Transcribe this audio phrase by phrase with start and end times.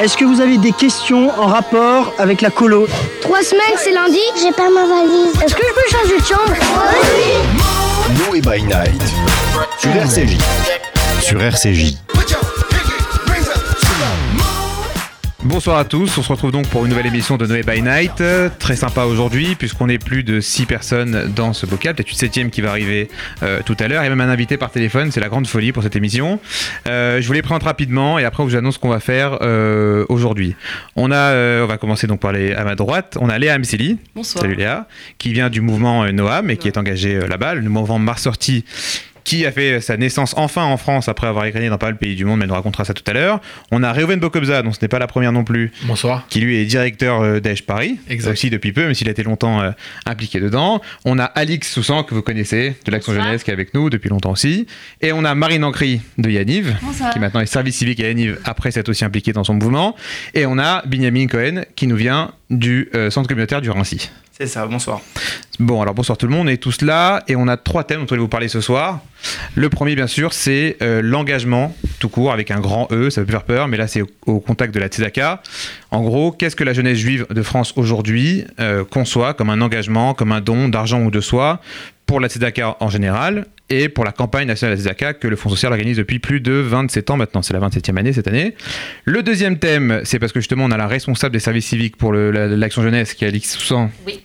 [0.00, 2.86] Est-ce que vous avez des questions en rapport avec la colo
[3.22, 5.34] Trois semaines, c'est lundi J'ai pas ma valise.
[5.42, 6.52] Est-ce que je peux changer de chambre?
[8.28, 9.02] Noé by Night
[9.78, 10.36] sur RCJ.
[11.20, 11.96] Sur RCJ.
[15.46, 18.20] Bonsoir à tous, on se retrouve donc pour une nouvelle émission de Noé by Night.
[18.58, 22.50] Très sympa aujourd'hui puisqu'on est plus de 6 personnes dans ce bocal, peut-être une septième
[22.50, 23.08] qui va arriver
[23.44, 25.84] euh, tout à l'heure et même un invité par téléphone, c'est la grande folie pour
[25.84, 26.40] cette émission.
[26.88, 29.38] Euh, je vous les présente rapidement et après on vous annonce ce qu'on va faire
[29.42, 30.56] euh, aujourd'hui.
[30.96, 33.98] On a, on va commencer donc par les, à ma droite, on a Léa Amseli.
[34.16, 34.42] Bonsoir.
[34.42, 38.00] Salut Léa, qui vient du mouvement Noam et qui est engagé euh, là-bas, le mouvement
[38.00, 38.64] Mars Sortie
[39.26, 41.98] qui a fait sa naissance enfin en France après avoir écrit dans pas mal de
[41.98, 43.40] pays du monde, mais elle nous racontera ça tout à l'heure.
[43.72, 46.24] On a Reuven Bokobza, dont ce n'est pas la première non plus, Bonsoir.
[46.28, 48.30] qui lui est directeur euh, d'Èche Paris, Exact.
[48.30, 49.72] aussi depuis peu, même s'il a été longtemps euh,
[50.06, 50.80] impliqué dedans.
[51.04, 53.14] On a Alix Soussan, que vous connaissez, de l'Action.
[53.14, 54.68] Jeunesse, qui est avec nous depuis longtemps aussi.
[55.00, 57.12] Et on a Marine Ancry de Yaniv, Bonsoir.
[57.12, 59.96] qui maintenant est service civique à Yaniv, après s'être aussi impliqué dans son mouvement.
[60.34, 64.08] Et on a Benjamin Cohen, qui nous vient du euh, centre communautaire du Rincy.
[64.38, 65.00] C'est ça, bonsoir.
[65.58, 68.00] Bon, alors bonsoir tout le monde, on est tous là et on a trois thèmes
[68.00, 69.00] dont on va vous parler ce soir.
[69.54, 73.30] Le premier, bien sûr, c'est euh, l'engagement tout court avec un grand E, ça peut
[73.30, 75.42] faire peur, mais là c'est au, contact de la Tzedaka.
[75.96, 80.12] En gros, qu'est-ce que la jeunesse juive de France aujourd'hui euh, conçoit comme un engagement,
[80.12, 81.58] comme un don d'argent ou de soi
[82.04, 85.36] pour la Tzedaka en général et pour la campagne nationale de la Tzedaka que le
[85.36, 87.40] Fonds social organise depuis plus de 27 ans maintenant.
[87.40, 88.54] C'est la 27e année cette année.
[89.06, 92.12] Le deuxième thème, c'est parce que justement on a la responsable des services civiques pour
[92.12, 94.20] l'action jeunesse qui est Alix Soussan Oui.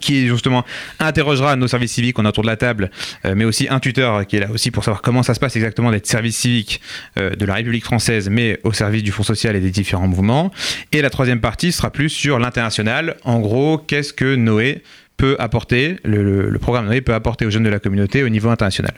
[0.00, 0.64] Qui justement
[0.98, 2.90] interrogera nos services civiques qu'on a autour de la table,
[3.24, 5.56] euh, mais aussi un tuteur qui est là aussi pour savoir comment ça se passe
[5.56, 6.80] exactement d'être service civique
[7.18, 10.52] euh, de la République française, mais au service du Fonds social et des différents mouvements.
[10.92, 13.16] Et la troisième partie sera plus sur l'international.
[13.24, 14.82] En gros, qu'est-ce que Noé
[15.16, 18.94] peut apporter, le, programme Noé peut apporter aux jeunes de la communauté au niveau international.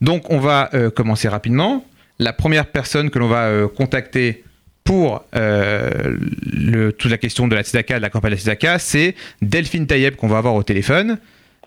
[0.00, 1.84] Donc on va euh, commencer rapidement.
[2.18, 4.44] La première personne que l'on va contacter
[4.90, 6.16] pour euh,
[6.52, 9.86] le, toute la question de la Tzedaka, de la campagne de la Tzedaka, c'est Delphine
[9.86, 11.18] Tayeb qu'on va avoir au téléphone.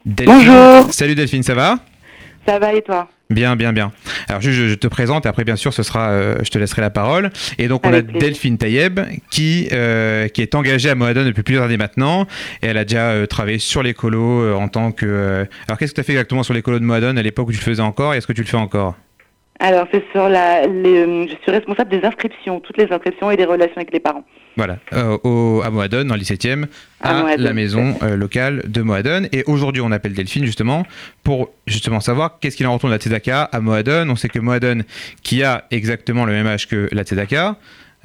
[0.06, 0.94] Delphine- Bonjour.
[0.94, 1.80] Salut Delphine, ça va?
[2.46, 3.08] Ça va et toi?
[3.30, 3.94] Bien, bien, bien.
[4.28, 6.58] Alors juste, je, je te présente et après, bien sûr, ce sera, euh, je te
[6.58, 7.32] laisserai la parole.
[7.58, 8.20] Et donc, on Avec a plaisir.
[8.28, 9.00] Delphine Tayeb
[9.32, 12.28] qui, euh, qui est engagée à Moadon depuis plusieurs années maintenant.
[12.62, 13.84] Et elle a déjà euh, travaillé sur
[14.44, 15.06] euh, en tant que...
[15.06, 17.48] euh, Alors, qu'est-ce que tu as fait exactement sur les colos de Moadon à l'époque
[17.48, 18.98] où tu le faisais encore et est-ce que tu le fais encore?
[19.60, 20.66] Alors, c'est sur la.
[20.66, 24.00] les- euh, je suis responsable des inscriptions, toutes les inscriptions et des relations avec les
[24.00, 24.24] parents.
[24.58, 26.66] Voilà, euh, au, à Moadon, dans le 17e,
[27.02, 29.28] à, la maison euh, locale de Moadon.
[29.32, 30.86] Et aujourd'hui, on appelle Delphine justement
[31.24, 34.08] pour justement savoir qu'est-ce qu'il en retourne de la Tzedaka à Moadon.
[34.10, 34.82] On sait que Moadon,
[35.24, 37.56] qui a exactement le même âge que la Tzedaka,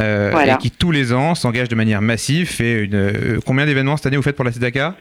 [0.00, 0.54] euh, Voilà.
[0.54, 4.16] et qui tous les ans s'engage de manière massive, fait une, combien d'événements cette année
[4.16, 4.94] vous faites pour la Tzedaka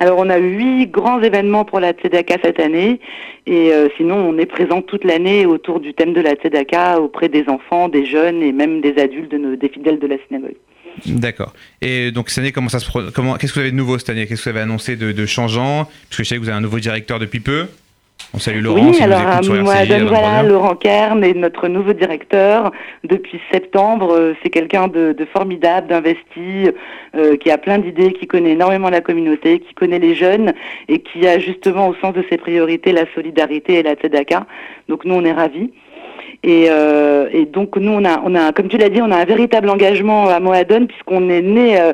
[0.00, 3.00] Alors, on a huit grands événements pour la Tzedaka cette année.
[3.46, 7.28] Et euh, sinon, on est présent toute l'année autour du thème de la Tzedaka auprès
[7.28, 10.56] des enfants, des jeunes et même des adultes, de nos, des fidèles de la synagogue.
[11.06, 11.52] D'accord.
[11.80, 14.10] Et donc cette année, comment ça se comment qu'est-ce que vous avez de nouveau cette
[14.10, 14.26] année?
[14.26, 15.84] Qu'est-ce que vous avez annoncé de, de changeant?
[15.84, 17.66] Parce que je sais que vous avez un nouveau directeur depuis peu.
[18.34, 20.42] On salue Laurent oui, si alors écoute sur 23 voilà.
[20.42, 22.72] Laurent Kern est notre nouveau directeur
[23.02, 24.12] depuis septembre.
[24.12, 26.70] Euh, C'est quelqu'un de, de formidable, d'investi,
[27.16, 30.52] euh, qui a plein d'idées, qui connaît énormément la communauté, qui connaît les jeunes
[30.88, 34.46] et qui a justement au sens de ses priorités la solidarité et la tzedaka.
[34.88, 35.72] Donc nous, on est ravis.
[36.42, 39.16] Et, euh, et donc nous, on a, on a, comme tu l'as dit, on a
[39.16, 41.92] un véritable engagement à Moadon puisqu'on est né, euh,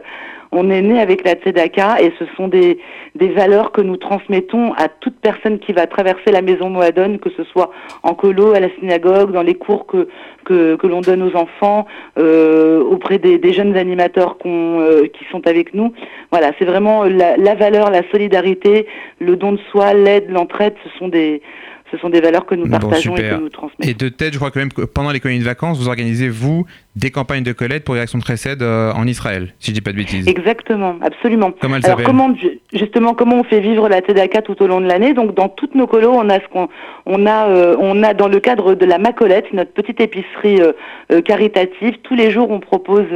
[0.54, 2.78] on est né avec la tzedaka et ce sont des,
[3.14, 7.30] des valeurs que nous transmettons à toute personne qui va traverser la maison Moadon, que
[7.36, 7.70] ce soit
[8.02, 10.08] en colo, à la synagogue, dans les cours que
[10.44, 11.86] que, que l'on donne aux enfants,
[12.18, 15.92] euh, auprès des, des jeunes animateurs euh, qui sont avec nous.
[16.30, 18.86] Voilà, c'est vraiment la, la valeur, la solidarité,
[19.20, 20.74] le don de soi, l'aide, l'entraide.
[20.84, 21.42] Ce sont des
[21.90, 23.88] ce sont des valeurs que nous Bon, partageons et que nous transmettons.
[23.88, 26.28] Et de tête, je crois quand même que pendant les colonies de vacances, vous organisez,
[26.28, 26.66] vous,
[26.96, 29.90] des campagnes de collecte pour Direction de Trésed euh, en Israël, si je dis pas
[29.90, 30.28] de bêtises.
[30.28, 31.50] Exactement, absolument.
[31.60, 34.80] Comment elle Alors comment ju- justement comment on fait vivre la Tzedaka tout au long
[34.80, 35.12] de l'année?
[35.12, 36.68] Donc dans toutes nos colos, on a ce qu'on
[37.06, 41.20] on a euh, on a dans le cadre de la Macolette, notre petite épicerie euh,
[41.22, 43.06] caritative, tous les jours on propose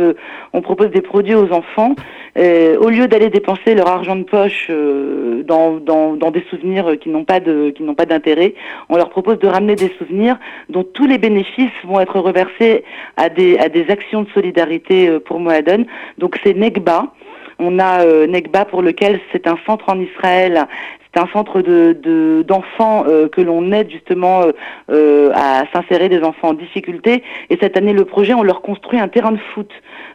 [0.53, 1.95] on propose des produits aux enfants
[2.37, 7.25] au lieu d'aller dépenser leur argent de poche dans, dans dans des souvenirs qui n'ont
[7.25, 8.55] pas de qui n'ont pas d'intérêt,
[8.89, 10.37] on leur propose de ramener des souvenirs
[10.69, 12.85] dont tous les bénéfices vont être reversés
[13.17, 15.85] à des à des actions de solidarité euh, pour Moadon.
[16.19, 17.13] Donc c'est Negba.
[17.61, 20.67] On a euh, Negba pour lequel c'est un centre en Israël.
[21.13, 24.43] C'est un centre de de- d'enfants euh, que l'on aide justement
[24.91, 27.23] euh, à s'insérer des enfants en difficulté.
[27.51, 29.71] Et cette année, le projet, on leur construit un terrain de foot.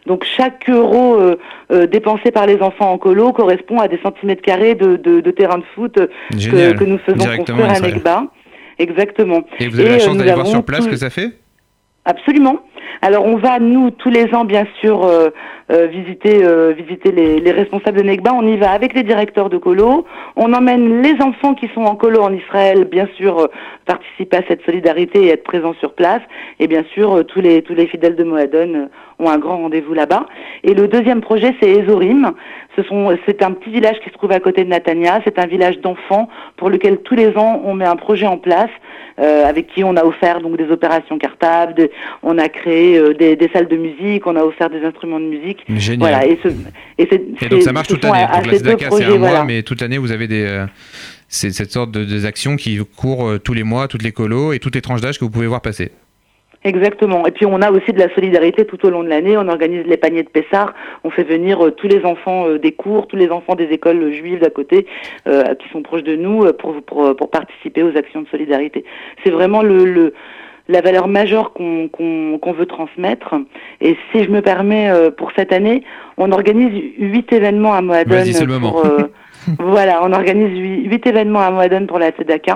[0.06, 1.18] Donc chaque euro
[1.90, 5.58] dépensé par les enfants en colo correspond à des centimètres carrés de, de, de terrain
[5.58, 7.80] de foot que, nous faisons construire à.
[7.80, 8.24] Negba.
[8.78, 9.42] Exactement.
[9.60, 11.30] Et vous avez Et, la chance d'aller voir sur place tout- ce que ça fait?
[12.06, 12.58] Absolument.
[13.00, 15.30] Alors on va nous tous les ans bien sûr euh,
[15.72, 18.32] euh, visiter euh, visiter les, les, responsables de Negba.
[18.34, 20.04] On y va avec les directeurs de colo.
[20.36, 23.48] On emmène les enfants qui sont en colo en Israël, bien sûr
[23.86, 26.20] participer à cette solidarité et être présents sur place.
[26.60, 30.26] Et bien sûr tous les tous les fidèles de Moadon ont un grand rendez-vous là-bas.
[30.62, 32.34] Et le deuxième projet c'est Ezorim.
[32.76, 35.20] C'est un petit village qui se trouve à côté de Natania.
[35.24, 38.70] C'est un village d'enfants pour lequel tous les ans on met un projet en place
[39.20, 41.88] euh, avec qui on a offert donc des opérations cartables,
[42.24, 45.26] on a créé euh, des, des, salles de musique, on a offert des instruments de
[45.26, 45.64] musique.
[45.68, 45.98] Génial.
[46.00, 46.48] Voilà, et, ce,
[46.98, 47.08] et,
[47.40, 48.26] et donc ça marche toute l'année.
[48.26, 49.36] Donc la SEDACA c'est un voilà.
[49.36, 50.66] mois, mais toute l'année vous avez des euh,
[51.28, 54.58] c'est cette sorte de des actions qui courent tous les mois, toutes les colos et
[54.58, 55.92] toutes les tranches d'âge que vous pouvez voir passer.
[56.64, 57.26] Exactement.
[57.26, 59.36] Et puis on a aussi de la solidarité tout au long de l'année.
[59.36, 60.72] On organise les paniers de Pessard.
[61.04, 64.12] On fait venir euh, tous les enfants euh, des cours, tous les enfants des écoles
[64.12, 64.86] juives d'à côté,
[65.28, 68.84] euh, qui sont proches de nous, pour, pour, pour participer aux actions de solidarité.
[69.22, 70.14] C'est vraiment le, le
[70.66, 73.34] la valeur majeure qu'on qu'on qu'on veut transmettre.
[73.82, 75.84] Et si je me permets, pour cette année,
[76.16, 78.08] on organise huit événements à Moadon.
[78.70, 78.82] Pour,
[79.58, 82.54] voilà, on organise huit événements à Moadon pour la Tzedaka.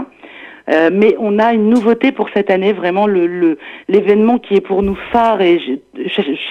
[0.69, 4.83] Euh, mais on a une nouveauté pour cette année, vraiment le l'événement qui est pour
[4.83, 5.59] nous phare et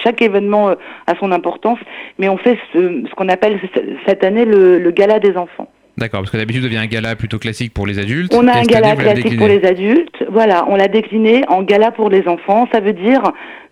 [0.02, 0.74] chaque événement euh,
[1.06, 1.78] a son importance,
[2.18, 3.60] mais on fait ce, ce qu'on appelle
[4.06, 5.68] cette année le gala des enfants.
[5.98, 8.32] D'accord, parce que d'habitude, il y a un gala plutôt classique pour les adultes.
[8.32, 10.24] On a un gala classique pour les adultes.
[10.30, 12.68] Voilà, on l'a décliné en gala pour les enfants.
[12.72, 13.20] Ça veut dire,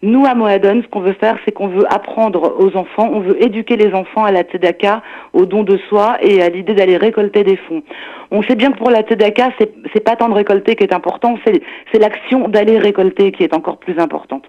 [0.03, 3.41] nous, à Moadon, ce qu'on veut faire, c'est qu'on veut apprendre aux enfants, on veut
[3.41, 5.03] éduquer les enfants à la tzedaka,
[5.35, 7.85] au don de soi et à l'idée d'aller récolter des fonds.
[8.33, 10.93] On sait bien que pour la tzedaka, c'est, c'est pas tant de récolter qui est
[10.93, 11.63] important, c'est,
[11.93, 14.43] c'est l'action d'aller récolter qui est encore plus importante.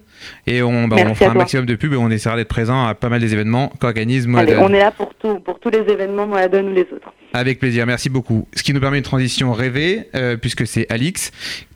[0.46, 2.94] Et on, bah, on fera un maximum de pubs et on essaiera d'être présent à
[2.94, 4.58] pas mal des événements qu'organise Moadon.
[4.60, 7.12] on est là pour tout, pour tous les événements Moadon ou les autres.
[7.32, 8.48] Avec plaisir, merci beaucoup.
[8.54, 11.30] Ce qui nous permet une transition rêvée, euh, puisque c'est Alix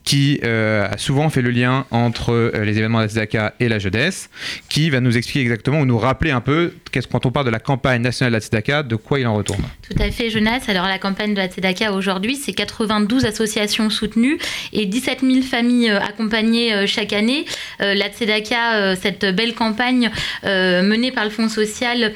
[0.04, 3.68] qui euh, a souvent fait le lien entre euh, les événements de la Tzedaka et
[3.68, 4.28] la jeunesse,
[4.68, 7.50] qui va nous expliquer exactement ou nous rappeler un peu qu'est-ce quand on parle de
[7.50, 9.62] la campagne nationale de la Tzedaka, de quoi il en retourne.
[9.88, 10.60] Tout à fait, Jonas.
[10.68, 14.38] Alors la campagne de la Tzedaka aujourd'hui, c'est 92 associations soutenues
[14.72, 17.46] et 17 000 familles euh, accompagnées chaque année.
[17.80, 20.10] Euh, la Tzedaka, euh, cette belle campagne
[20.44, 22.12] menée par le Fonds social,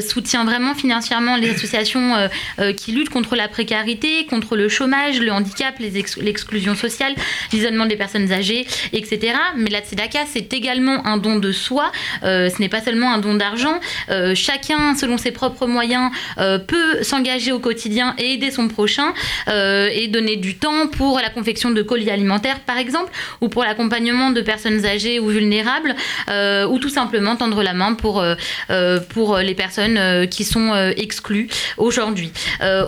[0.00, 2.28] soutient vraiment financièrement les associations
[2.78, 7.14] qui luttent contre la précarité, contre le chômage, le handicap, l'exclusion sociale
[7.52, 9.34] l'isolement des personnes âgées, etc.
[9.56, 11.90] Mais la tzedaka, c'est également un don de soi.
[12.22, 13.80] Euh, ce n'est pas seulement un don d'argent.
[14.10, 19.12] Euh, chacun, selon ses propres moyens, euh, peut s'engager au quotidien et aider son prochain
[19.48, 24.30] et donner du temps pour la confection de colis alimentaires, par exemple, ou pour l'accompagnement
[24.30, 25.94] de personnes âgées ou vulnérables,
[26.28, 28.24] ou tout simplement tendre la main pour,
[29.08, 32.32] pour les personnes qui sont exclues aujourd'hui.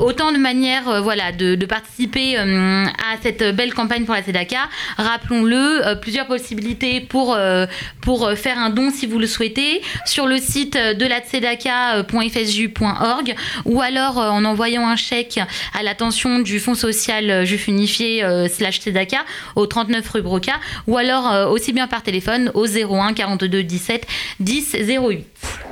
[0.01, 4.69] Autant de manières voilà, de, participer à cette belle campagne pour la Tzedaka.
[4.97, 7.67] Rappelons-le, euh, plusieurs possibilités pour, euh,
[8.09, 13.35] euh, faire un don si vous le souhaitez sur le site de la tzedaka.fsju.org
[13.65, 15.41] ou alors en envoyant un chèque
[15.79, 19.19] à l'attention du Fonds social Juif Unifié slash Tzedaka
[19.55, 20.55] au 39 rue Broca
[20.87, 24.07] ou alors aussi bien par téléphone au 01 42 17
[24.41, 25.25] 10 08.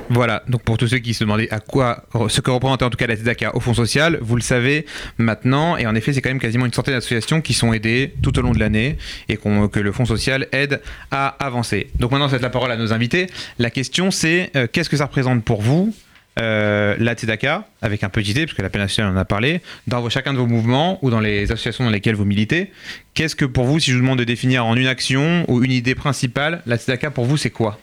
[0.09, 2.97] Voilà, donc pour tous ceux qui se demandaient à quoi, ce que représentait en tout
[2.97, 4.87] cas la Tzedaka au Fonds social, vous le savez
[5.19, 8.37] maintenant, et en effet c'est quand même quasiment une centaine d'associations qui sont aidées tout
[8.39, 8.97] au long de l'année
[9.27, 11.89] et que le Fonds social aide à avancer.
[11.99, 13.27] Donc maintenant, c'est la parole à nos invités.
[13.59, 15.93] La question, c'est euh, qu'est-ce que ça représente pour vous
[16.39, 20.07] euh, la Tzedaka, avec un petit T, parce que l'appel national en a parlé, dans
[20.09, 22.71] chacun de vos mouvements ou dans les associations dans lesquelles vous militez,
[23.13, 25.71] qu'est-ce que pour vous, si je vous demande de définir en une action ou une
[25.71, 27.77] idée principale, la Tzedaka pour vous, c'est quoi?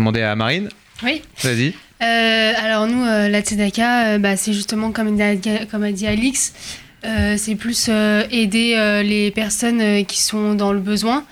[0.00, 0.68] Va demander à Marine.
[1.02, 1.22] Oui.
[1.42, 1.74] Vas-y.
[2.02, 6.06] Euh, alors nous, euh, la Tzedaka, euh, bah, c'est justement comme, a- comme a dit
[6.06, 6.52] Alix,
[7.36, 7.88] c'est plus
[8.30, 11.24] aider les personnes qui sont dans le besoin.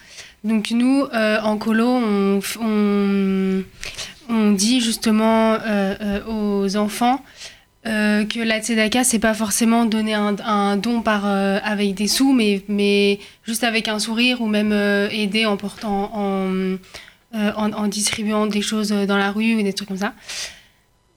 [0.42, 3.62] Donc nous, en colo, on, on,
[4.30, 5.58] on dit justement
[6.26, 7.22] aux enfants
[7.84, 12.62] que la Tzedaka, c'est pas forcément donner un, un don par, avec des sous, mais,
[12.68, 14.72] mais juste avec un sourire ou même
[15.10, 16.76] aider en portant en,
[17.35, 20.14] euh, en, en distribuant des choses dans la rue ou des trucs comme ça.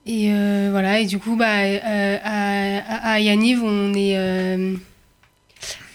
[0.04, 4.74] Et euh, voilà, et du coup, bah, euh, à, Yaniv, on est, euh,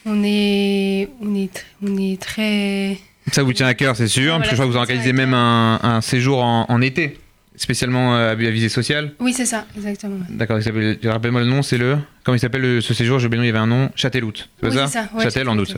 [0.05, 2.97] on est, on est, on est très.
[3.33, 5.33] Ça vous tient à cœur, c'est sûr, parce que je crois que vous organisez même
[5.33, 7.19] un, un séjour en, en été,
[7.57, 9.13] spécialement euh, à visée sociale.
[9.19, 10.19] Oui, c'est ça, exactement.
[10.29, 10.59] D'accord,
[11.03, 11.97] rappelle-moi le nom, c'est le.
[12.27, 13.89] Comment il s'appelle le- ce séjour J'ai oublié, le nom, il y avait un nom.
[13.95, 15.75] Châtelout, c'est Oui, ça, ça, ouais, Châtel en ça.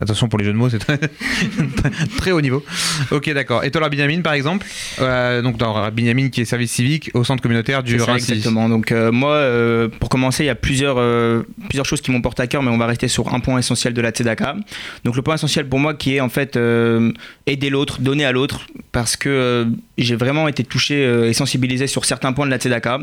[0.00, 0.98] Attention pour les jeux de mots, c'est très,
[2.18, 2.64] très haut niveau.
[3.12, 3.62] Ok, d'accord.
[3.62, 4.66] Et toi, Laura Binyamin, par exemple
[5.00, 8.32] Euh, Donc, dans Binyamin qui est service civique au centre communautaire du Rincy.
[8.32, 8.68] exactement.
[8.68, 12.22] Donc euh, moi, euh, pour commencer, il y a plusieurs, euh, plusieurs choses qui m'ont
[12.22, 14.56] porté à cœur, mais on va rester sur un point essentiel de la Tzedaka.
[15.04, 17.12] Donc le point essentiel pour moi qui est en fait euh,
[17.46, 19.64] aider l'autre, donner à l'autre, parce que euh,
[19.96, 22.98] j'ai vraiment été touché euh, et sensibilisé sur certains points de la Tzedaka.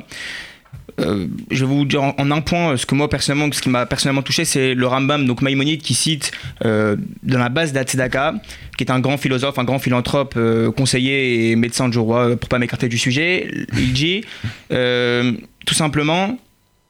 [0.99, 3.69] Euh, je vais vous dire en, un point euh, ce que moi personnellement, ce qui
[3.69, 6.31] m'a personnellement touché, c'est le Rambam, donc Maïmonide, qui cite
[6.63, 8.35] euh, dans la base de la Tzedaka,
[8.77, 10.37] qui est un grand philosophe, un grand philanthrope,
[10.75, 13.51] conseiller et médecin du roi, pour pas m'écarter du sujet.
[13.77, 14.23] Il dit
[14.69, 16.37] tout simplement,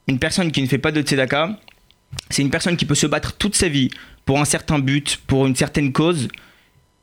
[0.06, 1.58] une personne qui ne fait pas de tzedaka,
[2.30, 3.90] c'est une personne qui peut se battre toute sa vie
[4.24, 6.28] pour un certain but, pour une certaine cause,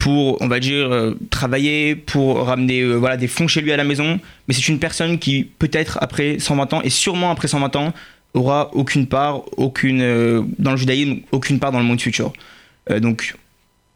[0.03, 3.77] pour, on va dire, euh, travailler, pour ramener euh, voilà, des fonds chez lui à
[3.77, 4.19] la maison.
[4.45, 7.93] Mais c'est une personne qui, peut-être après 120 ans, et sûrement après 120 ans,
[8.33, 12.33] aura aucune part, aucune, euh, dans le judaïsme, aucune part dans le monde futur.
[12.99, 13.33] Donc,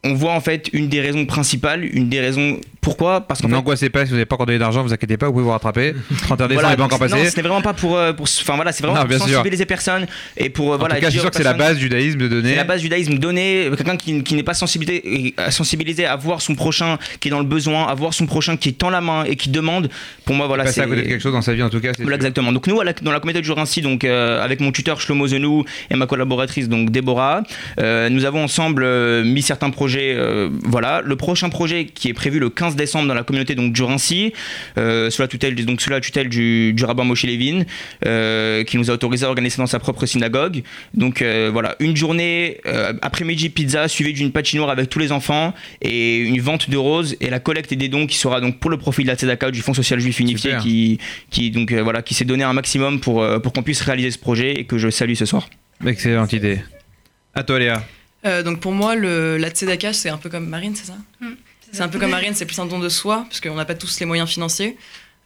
[0.04, 2.60] on voit en fait une des raisons principales, une des raisons.
[2.82, 5.26] Pourquoi Parce qu'en N'angoissez pas, si vous n'avez pas encore donné d'argent, vous inquiétez pas,
[5.26, 5.94] vous pouvez vous rattraper.
[6.22, 7.22] 31 décembre voilà, n'est pas encore donc, passé.
[7.24, 7.98] Non, ce n'est vraiment pas pour.
[7.98, 10.06] euh, pour enfin voilà, c'est vraiment Non, pour sensibiliser personne
[10.38, 10.72] et pour.
[10.72, 12.20] euh, En voilà, tout cas, je suis sûr que c'est la personnes- base du judaïsme
[12.20, 12.50] de donner.
[12.52, 16.42] C'est la base du judaïsme, donner quelqu'un qui, qui n'est pas sensibilisé, sensibilisé à voir
[16.42, 19.26] son prochain qui est dans le besoin, à voir son prochain qui tend la main
[19.26, 19.90] et qui demande.
[20.24, 20.82] Pour moi, voilà, Passer c'est.
[20.82, 21.92] à côté de quelque chose dans sa vie, en tout cas.
[22.00, 22.54] Voilà, exactement.
[22.54, 25.96] Donc nous, dans la communauté de Jurincy, donc euh, avec mon tuteur Shlomo Zenou et
[25.96, 27.44] ma collaboratrice donc Déborah,
[27.82, 29.87] euh, nous avons ensemble euh, mis certains projets.
[29.96, 33.76] Euh, voilà, le prochain projet qui est prévu le 15 décembre dans la communauté donc
[33.76, 34.34] Jurincy,
[34.78, 37.64] euh, sous la tutelle donc sous la tutelle du, du rabbin Moshe Levin,
[38.06, 40.64] euh, qui nous a autorisé à organiser dans sa propre synagogue.
[40.94, 42.60] Donc voilà, une journée
[43.02, 47.30] après-midi pizza suivie d'une patinoire avec tous les enfants et une vente de roses et
[47.30, 49.74] la collecte des dons qui sera donc pour le profit de la Tzedaka du Fonds
[49.74, 50.62] social juif unifié Super.
[50.62, 54.20] qui qui donc voilà qui s'est donné un maximum pour pour qu'on puisse réaliser ce
[54.20, 55.50] projet et que je salue ce soir.
[55.86, 56.60] Excellente idée.
[57.34, 57.84] À toi, Léa.
[58.26, 60.98] Euh, donc pour moi, le, la tzedaka, c'est un peu comme Marine, c'est ça
[61.72, 63.76] C'est un peu comme Marine, c'est plus un don de soi, parce qu'on n'a pas
[63.76, 64.78] tous les moyens financiers.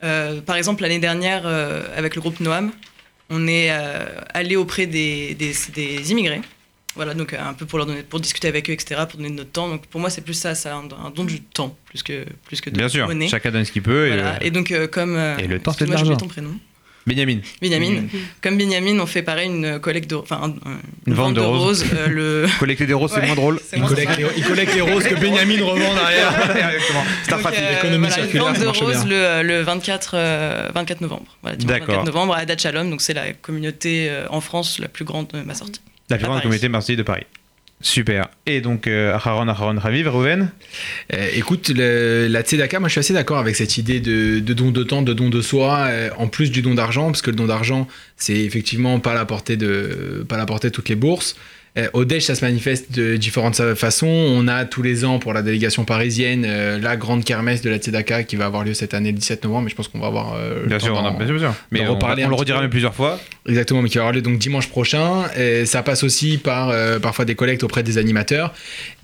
[0.03, 2.71] Euh, par exemple, l'année dernière, euh, avec le groupe Noam,
[3.29, 6.41] on est euh, allé auprès des, des, des immigrés.
[6.95, 9.29] Voilà, donc euh, un peu pour leur donner, pour discuter avec eux, etc., pour donner
[9.29, 9.69] de notre temps.
[9.69, 12.59] Donc pour moi, c'est plus ça, c'est un, un don du temps, plus que, plus
[12.59, 13.29] que de Bien sûr, monnaie.
[13.29, 14.07] chacun donne ce qu'il peut.
[14.07, 14.33] et, Voilà.
[14.33, 15.15] euh, Et, donc, euh, comme.
[15.15, 16.17] euh, Et le temps, c'est de l'argent.
[16.17, 16.53] ton prénom.
[17.07, 17.39] Benjamin.
[17.61, 18.03] Benjamin.
[18.43, 20.15] Comme Benjamin, on fait pareil une collecte de.
[20.15, 20.77] Enfin, un- un-
[21.07, 21.83] Une vente de roses.
[21.93, 22.47] euh, le...
[22.59, 23.59] Collecter des roses, c'est Ouais, moins drôle.
[23.65, 26.33] c'est Il moins collecte, les, il collecte les roses que Benjamin revend derrière.
[27.23, 27.59] C'est un Donc, trafic.
[27.63, 31.37] euh, L'économie voilà, circulaire, une vente de roses le, le 24, euh, 24 novembre.
[31.41, 31.87] Voilà, dimanche D'accord.
[31.95, 35.27] 24 novembre à Dach Shalom, donc c'est la communauté euh, en France la plus grande
[35.33, 35.81] de ma sortie.
[36.09, 37.23] La plus grande communauté Marseille de Paris.
[37.81, 38.29] Super.
[38.45, 40.49] Et donc, euh, Aharon, Aharon, Raviv, Rouven
[41.13, 44.71] Euh, écoute, le- la Tzedaka, moi je suis assez d'accord avec cette idée de, don
[44.71, 47.35] de temps, de don de soi, euh, en plus du don d'argent, parce que le
[47.35, 51.35] don d'argent, c'est effectivement pas la portée de, pas la portée de toutes les bourses.
[51.77, 54.07] Euh, au DEJ, ça se manifeste de différentes façons.
[54.07, 57.77] On a tous les ans pour la délégation parisienne euh, la grande kermesse de la
[57.77, 60.07] Tzedaka qui va avoir lieu cette année le 17 novembre, mais je pense qu'on va
[60.07, 61.53] avoir euh, Bien sûr, on a- bien sûr, bien sûr.
[61.71, 63.19] Mais on, le redira même plusieurs fois.
[63.47, 65.23] Exactement, mais qui va avoir lieu donc dimanche prochain.
[65.37, 68.53] Et ça passe aussi par euh, parfois des collectes auprès des animateurs.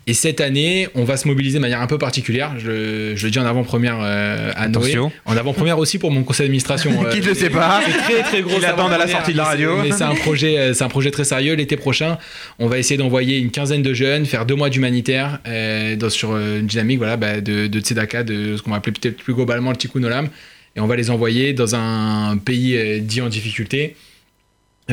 [0.09, 2.53] Et cette année, on va se mobiliser de manière un peu particulière.
[2.57, 4.97] Je, je le dis en avant-première euh, à Noé.
[5.25, 6.91] En avant-première aussi pour mon conseil d'administration.
[7.05, 8.57] euh, Qui ne le sait pas c'est très très gros.
[8.57, 9.81] L'attendent à la sortie de la radio.
[9.83, 11.55] Mais c'est un projet, euh, c'est un projet très sérieux.
[11.55, 12.17] L'été prochain,
[12.57, 16.37] on va essayer d'envoyer une quinzaine de jeunes, faire deux mois d'humanitaire euh, dans- sur
[16.37, 19.71] une dynamique voilà, bah, de, de Tzedaka, de ce qu'on va appeler peut-être plus globalement
[19.71, 20.29] le Tikkun Olam.
[20.77, 23.97] Et on va les envoyer dans un pays dit en difficulté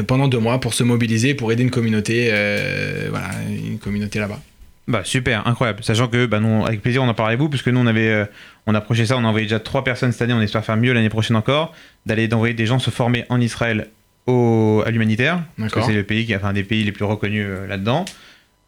[0.08, 2.30] pendant deux mois pour se mobiliser, pour aider une communauté,
[3.10, 4.40] voilà, une communauté là-bas.
[4.86, 5.82] Bah super, incroyable.
[5.82, 8.08] Sachant que, bah, nous, avec plaisir, on en parlera avec vous, puisque nous, on avait,
[8.08, 8.24] euh,
[8.66, 10.76] on a approché ça, on a envoyé déjà trois personnes cette année, on espère faire
[10.76, 11.74] mieux l'année prochaine encore,
[12.04, 13.88] d'aller d'envoyer des gens se former en Israël
[14.26, 15.86] au, à l'humanitaire, parce que D'accord.
[15.86, 18.04] c'est le pays qui, enfin, un des pays les plus reconnus euh, là-dedans,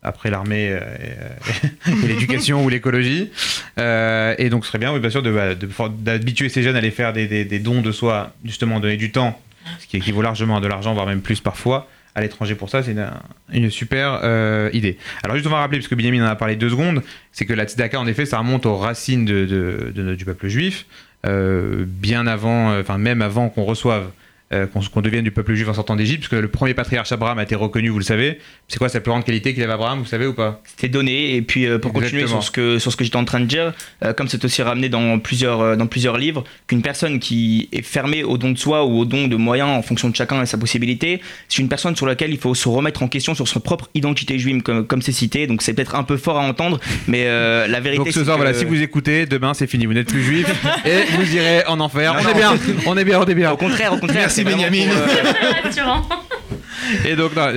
[0.02, 3.30] après l'armée euh, et, euh, et l'éducation ou l'écologie.
[3.78, 5.68] Et donc, ce serait bien, oui, bien sûr, de, bah, de
[5.98, 9.12] d'habituer ces jeunes à aller faire des, des- des dons de soi, justement, donner du
[9.12, 9.38] temps,
[9.80, 12.82] ce qui équivaut largement à de l'argent, voire même plus parfois, à l'étranger pour ça,
[12.82, 12.96] c'est
[13.52, 14.96] une, super euh, idée.
[15.22, 17.52] Alors juste on va rappeler, parce que Benjamin en a parlé deux secondes, c'est que
[17.52, 20.86] la tzedaka en effet ça remonte aux racines du peuple juif,
[21.26, 24.08] euh, bien avant, euh, enfin même avant qu'on reçoive,
[24.52, 27.42] euh, qu'on devienne du peuple juif en sortant d'Égypte, puisque le premier patriarche Abraham a
[27.42, 28.38] été reconnu, vous le savez.
[28.68, 30.60] C'est quoi sa plus grande qualité qu'il avait Abraham, vous savez ou pas?
[30.64, 31.34] C'était donné.
[31.34, 33.46] Et puis euh, pour continuer sur ce que, sur ce que j'étais en train de
[33.46, 33.72] dire,
[34.04, 38.22] euh, comme c'est aussi ramené dans plusieurs, dans plusieurs livres, qu'une personne qui est fermée
[38.24, 40.58] au don de soi ou au don de moyens en fonction de chacun et sa
[40.58, 43.88] possibilité, c'est une personne sur laquelle il faut se remettre en question sur son propre
[43.94, 45.46] identité juive, comme comme c'est cité.
[45.48, 48.42] Donc c'est peut-être un peu fort à entendre, mais la vérité Donc ce soir, que-
[48.42, 50.46] voilà, si vous écoutez, demain c'est fini, vous n'êtes plus juif
[50.84, 52.14] et vous irez en enfer.
[52.14, 52.30] Non, on non.
[52.30, 52.52] est bien,
[52.86, 53.50] on est bien, on est bien.
[53.52, 54.20] Au contraire, au contraire.
[54.20, 54.88] Merci, Benjamin.
[54.90, 55.06] euh,
[55.64, 56.02] Rassurant.
[57.04, 57.48] Et donc, non,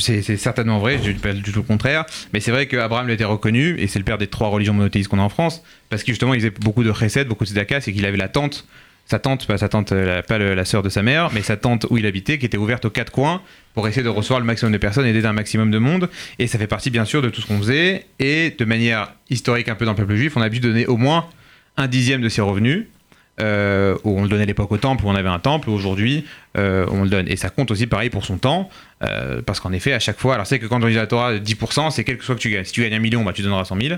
[0.00, 3.24] c'est- certainement vrai, je dis pas du tout le contraire, mais c'est vrai qu'Abraham l'était
[3.24, 6.08] reconnu, et c'est le père des trois religions monothéistes qu'on a en France, parce que
[6.12, 8.66] justement, il faisait beaucoup de chesed, beaucoup de tzedaka, c'est qu'il avait la tente,
[9.06, 11.40] sa tante, pas sa tante, euh, la- pas le- la sœur de sa mère, mais
[11.42, 13.40] sa tante où il habitait, qui était ouverte aux quatre coins,
[13.74, 16.46] pour essayer de recevoir le maximum de personnes et d'aider un maximum de monde, et
[16.46, 19.76] ça fait partie bien sûr de tout ce qu'on faisait, et de manière historique un
[19.76, 21.26] peu dans le peuple juif, on a dû donner au moins
[21.78, 22.86] un dixième de ses revenus,
[23.40, 26.24] euh, où on le donnait à l'époque au temple, où on avait un temple, aujourd'hui
[26.56, 27.28] euh, on le donne.
[27.28, 28.70] Et ça compte aussi pareil pour son temps,
[29.02, 31.34] euh, parce qu'en effet, à chaque fois, alors c'est que quand on dit la Torah,
[31.34, 32.64] 10%, c'est quel que soit que tu gagnes.
[32.64, 33.96] Si tu gagnes un million, bah, tu donneras 100 000,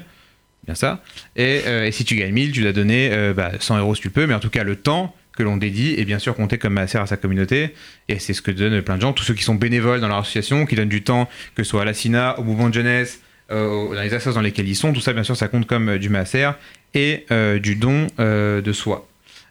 [0.64, 1.02] bien ça.
[1.36, 4.10] Et, euh, et si tu gagnes 1000, tu dois donner bah, 100 euros si tu
[4.10, 6.72] peux, mais en tout cas, le temps que l'on dédie est bien sûr compté comme
[6.72, 7.74] masser à sa communauté.
[8.08, 10.18] Et c'est ce que donnent plein de gens, tous ceux qui sont bénévoles dans leur
[10.18, 13.20] association, qui donnent du temps, que ce soit à la SINA, au mouvement de jeunesse,
[13.48, 16.08] dans les associations dans lesquelles ils sont, tout ça, bien sûr, ça compte comme du
[16.08, 16.50] masser
[16.92, 17.24] et
[17.60, 19.08] du don de soi.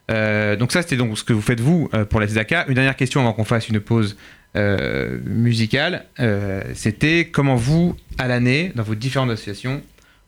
[0.09, 2.65] Euh, donc ça, c'était donc ce que vous faites vous euh, pour la Tzedaka.
[2.67, 4.17] Une dernière question avant qu'on fasse une pause
[4.55, 6.05] euh, musicale.
[6.73, 9.81] C'était comment vous, à l'année, dans vos différentes associations,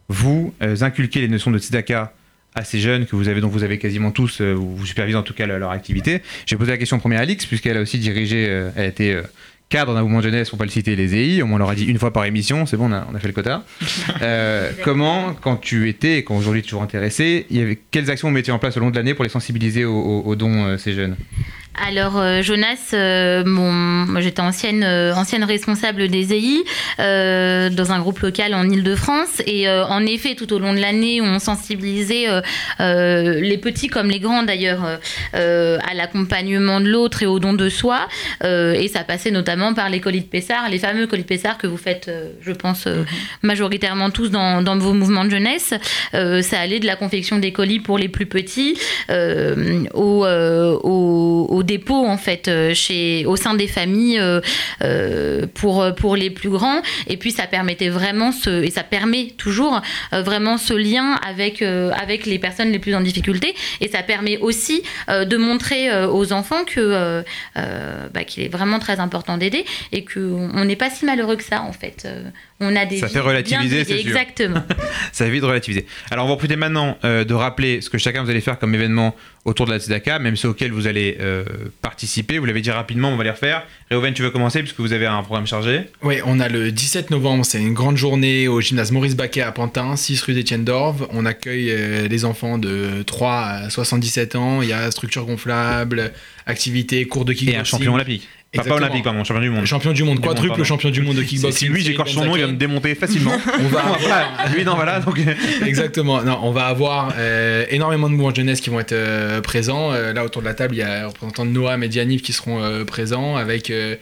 [0.08, 2.14] vous inculquez les notions de Tzedaka
[2.56, 5.24] à ces jeunes que vous avez, dont vous avez quasiment tous, ou vous supervisez en
[5.24, 6.22] tout cas leur, leur activité?
[6.46, 8.44] J'ai posé la question en premier à Alix, puisqu'elle a aussi dirigé,
[8.76, 9.22] elle a été
[9.72, 11.60] euh, cadre d'un mouvement de jeunesse, pour pas le citer, les EI, au moins on
[11.60, 13.34] leur a dit une fois par émission, c'est bon, on a, on a fait le
[13.34, 13.64] quota.
[14.22, 17.80] Euh, comment, quand tu étais, et quand aujourd'hui tu es toujours intéressé, il y avait,
[17.92, 20.22] quelles actions vous mettiez en place au long de l'année pour les sensibiliser aux, aux-
[20.26, 21.16] aux dons, euh, ces jeunes?
[21.88, 23.44] Alors euh, Jonas, euh,
[24.20, 26.64] j'étais ancienne, euh, ancienne responsable des EI
[27.00, 31.22] euh, dans un groupe local en Ile-de-France et en effet tout au long de l'année
[31.22, 32.28] on sensibilisait
[32.80, 35.00] les petits comme les grands d'ailleurs
[35.34, 38.08] à l'accompagnement de l'autre et au don de soi.
[38.44, 41.68] Et ça passait notamment par les colis de Pessard, les fameux colis de Pessard que
[41.68, 42.10] vous faites
[42.42, 43.04] je pense euh,
[43.42, 45.74] majoritairement tous dans, dans vos mouvements de jeunesse.
[46.14, 48.78] Ça allait de la confection des colis pour les plus petits
[49.94, 54.42] au, au, au dépôt en fait euh, chez, au sein des familles euh,
[54.82, 59.82] euh, pour, pour les plus grands et puis ça permettait vraiment et ça permet toujours
[60.12, 64.82] vraiment ce lien avec, avec les personnes les plus en difficulté et ça permet aussi
[65.08, 67.24] de montrer aux enfants que
[67.56, 71.62] bah, qu'il est vraiment très important d'aider et qu'on n'est pas si malheureux que ça
[71.62, 72.08] en fait.
[72.62, 74.00] On a des Ça vies fait relativiser, c'est.
[74.00, 74.62] Exactement.
[75.14, 75.86] Ça évite de relativiser.
[76.12, 78.76] Alors, on va profiter maintenant euh, de rappeler ce que chacun vous allez faire comme
[78.76, 81.44] événement autour de la Tzedaka, même ceux auxquels vous allez euh,
[81.82, 82.38] participer.
[82.38, 83.66] Vous l'avez dit rapidement, on va les refaire.
[83.90, 85.84] Réoven, tu veux commencer puisque vous avez un programme chargé?
[86.04, 89.52] Oui, on a le 17 novembre, c'est une grande journée au gymnase Maurice Baquet à
[89.54, 91.08] Pantin, 6 rue d'Étienne d'Orve.
[91.12, 94.62] On accueille euh, les enfants de 3 à 77 ans.
[94.62, 96.12] Il y a structure gonflable,
[96.46, 97.62] activités, cours de Et kickboxing.
[97.62, 98.28] un champion olympique.
[98.52, 98.78] Exactement.
[98.78, 99.66] olympique, pardon, champion du monde.
[99.66, 101.58] Champion du monde, quadruple champion du monde de kickboxing.
[101.68, 103.32] si lui, j'écorche son nom, il va me démonter facilement.
[103.60, 105.00] On va avoir- lui, non, voilà.
[105.02, 105.20] Donc...
[105.66, 106.24] Exactement.
[106.24, 109.92] Non, on va avoir euh, énormément de mouvements de jeunesse qui vont être euh, présents.
[109.92, 112.34] Euh, là, autour de la table, il y a représentants de Noam et Dianif qui
[112.34, 113.96] seront euh, présents avec euh,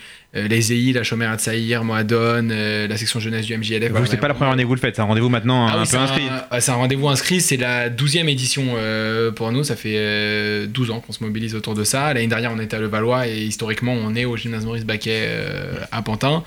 [0.48, 3.92] les EI, la Chomère à Tsaïr, Moadon, euh, la section jeunesse du MJLF.
[3.92, 5.78] Vous, c'est pas la première année que vous le faites, c'est un rendez-vous maintenant Ah
[5.78, 6.24] un oui, peu inscrit.
[6.52, 10.66] ouais, c'est un rendez-vous inscrit, c'est la 12e édition euh, pour nous, ça fait euh,
[10.68, 12.14] 12 ans qu'on se mobilise autour de ça.
[12.14, 15.74] L'année dernière, on était à Levallois et historiquement, on est au gymnase Maurice Baquet euh,
[15.92, 16.44] à Pantin.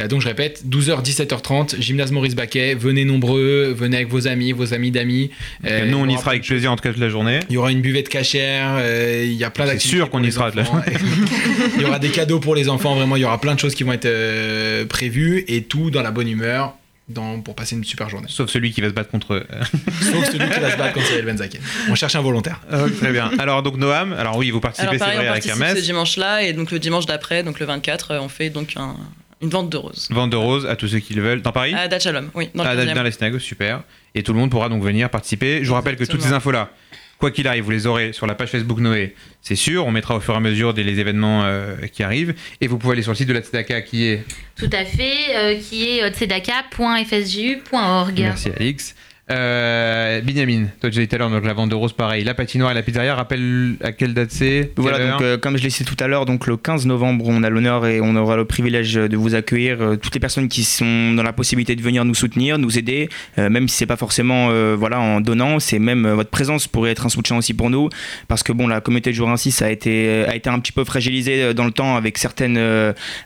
[0.00, 4.50] Euh, donc je répète, 12h, 17h30, gymnase Maurice Baquet, venez nombreux, venez avec vos amis,
[4.52, 5.30] vos amis d'amis.
[5.66, 7.40] Euh, Nous, on y sera avec plaisir en tout cas toute la journée.
[7.48, 9.96] il y aura une buvette cachère, euh, il y a plein C'est d'activités.
[9.98, 10.82] sûr qu'on y sera, de la- enfants.
[11.76, 13.74] il y aura des cadeaux pour les enfants, vraiment, il y aura plein de choses
[13.76, 16.74] qui vont être euh, prévues et tout dans la bonne humeur
[17.08, 18.26] dans, pour passer une super journée.
[18.30, 19.46] Sauf celui qui va se battre contre eux.
[20.00, 21.60] Sauf celui qui va se battre contre Cyril Benzaken.
[21.90, 22.60] On cherche un volontaire.
[22.98, 23.30] Très bien.
[23.38, 25.54] Alors, donc, Noam, alors oui, vous participez, Alors c'est pareil, vrai, on à la participe
[25.54, 25.84] ce kermesse.
[25.84, 28.96] dimanche-là et donc le dimanche d'après, donc le 24, euh, on fait donc un,
[29.42, 30.08] une vente de roses.
[30.10, 31.42] Vente de roses à tous ceux qui le veulent.
[31.42, 33.02] Dans Paris À Dachalom, oui, dans Ah, dans 15e.
[33.02, 33.82] la synagogue, super.
[34.14, 35.60] Et tout le monde pourra donc venir participer.
[35.62, 36.70] Je vous rappelle que toutes ces infos-là,
[37.18, 39.86] quoi qu'il arrive, vous les aurez sur la page Facebook Noé, c'est sûr.
[39.86, 42.34] On mettra au fur et à mesure des les événements euh, qui arrivent.
[42.60, 44.24] Et vous pouvez aller sur le site de la Tzedaka qui est.
[44.56, 48.18] Tout à fait, euh, qui est euh, tzedaka.fsju.org.
[48.20, 48.94] Merci Alix.
[49.30, 52.24] Euh, Benjamin, toi tu disais tout à l'heure, donc la vente de roses, pareil.
[52.24, 55.62] La patinoire et la pizzeria, rappelle à quelle date c'est Voilà, donc euh, comme je
[55.62, 58.36] l'ai dit tout à l'heure, donc le 15 novembre, on a l'honneur et on aura
[58.36, 59.80] le privilège de vous accueillir.
[59.80, 63.08] euh, toutes les personnes qui sont dans la possibilité de venir nous soutenir, nous aider,
[63.38, 67.06] euh, même si c'est pas forcément voilà en donnant, c'est même votre présence pourrait être
[67.06, 67.88] un soutien aussi pour nous,
[68.28, 70.72] parce que bon, la communauté de jour ainsi, ça a été a été un petit
[70.72, 72.58] peu fragilisée dans le temps avec certaines,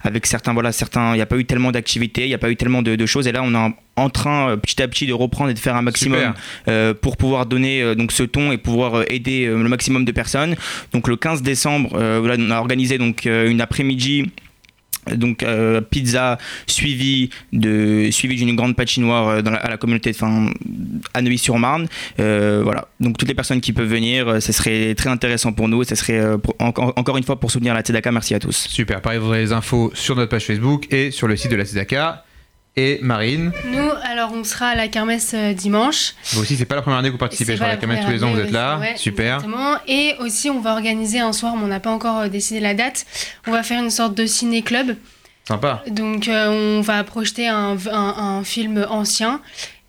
[0.02, 2.50] avec certains voilà certains, il n'y a pas eu tellement d'activités, il n'y a pas
[2.50, 4.88] eu tellement de, de choses, et là on est en- en train euh, petit à
[4.88, 6.18] petit de reprendre et de faire un maximum
[6.68, 10.12] euh, pour pouvoir donner euh, donc ce ton et pouvoir aider euh, le maximum de
[10.12, 10.54] personnes.
[10.92, 14.30] Donc le 15 décembre, voilà, on a organisé donc une après-midi.
[15.14, 20.50] Donc euh, pizza suivi de suivi d'une grande patinoire dans la, à la communauté enfin
[21.14, 21.86] à Neuilly-sur-Marne
[22.20, 25.80] Euh, voilà donc toutes les personnes qui peuvent venir ce serait très intéressant pour nous
[25.80, 29.00] et ce serait pour- encore une fois pour soutenir la Tzedaka merci à tous Super,
[29.00, 31.64] pareil, vous aurez les infos sur notre page Facebook et sur le site de la
[31.64, 32.24] Tzedaka.
[32.80, 36.12] Et Marine, Nous, alors, on sera à la kermesse euh, dimanche.
[36.32, 37.86] vous aussi, c'est pas la première année que vous participez, C'est je crois, à pas
[37.86, 38.78] la Kermesse tous les ans, vous êtes là.
[38.78, 39.34] ouais, Super.
[39.38, 39.74] Exactement.
[39.88, 42.74] Et aussi, on va organiser un soir, mais on n'a pas encore euh, décidé la
[42.74, 43.04] date.
[43.48, 44.94] On va faire une sorte de ciné-club.
[45.48, 45.82] Sympa.
[45.90, 49.40] Donc, euh, on va projeter un, un- un film ancien.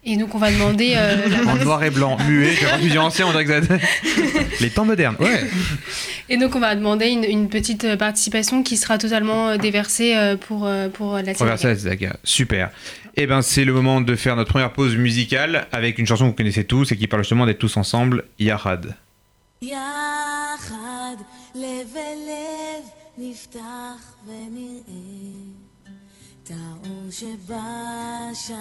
[0.06, 0.94] Et donc on va demander...
[0.96, 3.78] Euh, en noir et blanc, muet, du ancien, on dirait que ça...
[4.62, 5.44] Les temps modernes, ouais.
[6.30, 10.16] Et donc on va demander une, petite euh, participation qui sera totalement euh, déversée
[10.48, 12.16] pour, pour la Tsunaga.
[12.24, 12.70] Super.
[13.18, 16.30] Et bien c'est le moment de faire notre première pause musicale avec une chanson que
[16.30, 18.96] vous connaissez tous et qui parle justement d'être tous ensemble, Yahad.
[19.62, 21.20] Yahad,
[26.50, 28.52] את האור שבשמיים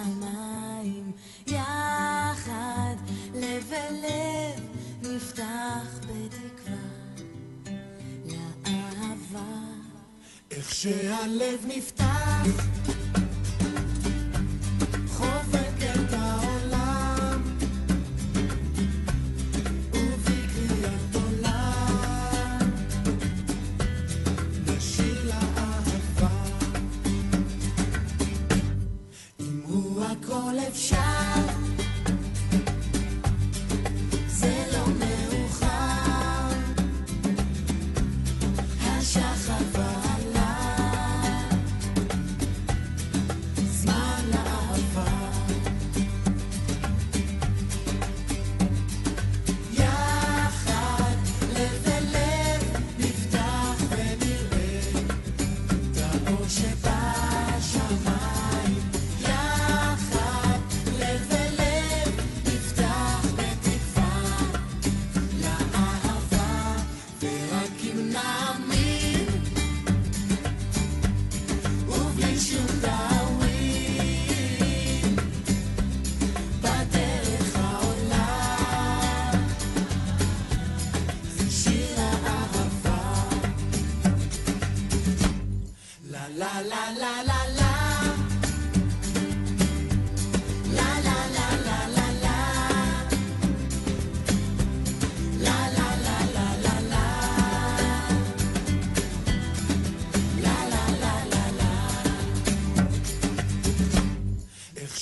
[1.47, 2.95] יחד
[3.35, 4.59] לב אל לב
[5.01, 6.83] נפתח בתקווה
[8.25, 9.59] לאהבה.
[10.51, 12.98] איך שהלב נפתח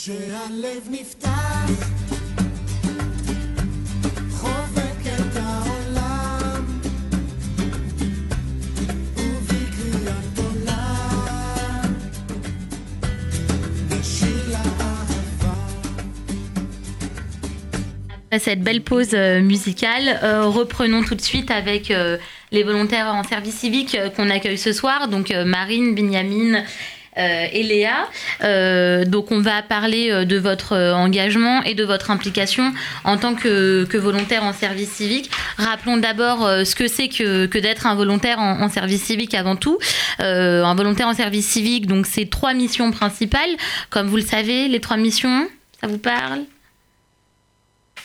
[0.07, 1.33] לאהבה
[18.25, 22.17] Après cette belle pause euh, musicale, euh, reprenons tout de suite avec euh,
[22.51, 26.63] les volontaires en service civique euh, qu'on accueille ce soir, donc euh, Marine, Benjamin euh,
[27.18, 28.08] et Léa.
[28.44, 33.18] Euh, donc on va parler euh, de votre euh, engagement et de votre implication en
[33.18, 35.30] tant que, volontaire en service civique.
[35.58, 39.80] Rappelons d'abord euh, ce que c'est que, d'être un volontaire en, service civique avant tout.
[40.20, 43.50] Euh, un volontaire en service civique, donc c'est trois missions principales.
[43.90, 45.48] Comme vous le savez, les trois missions,
[45.82, 46.44] ça vous parle?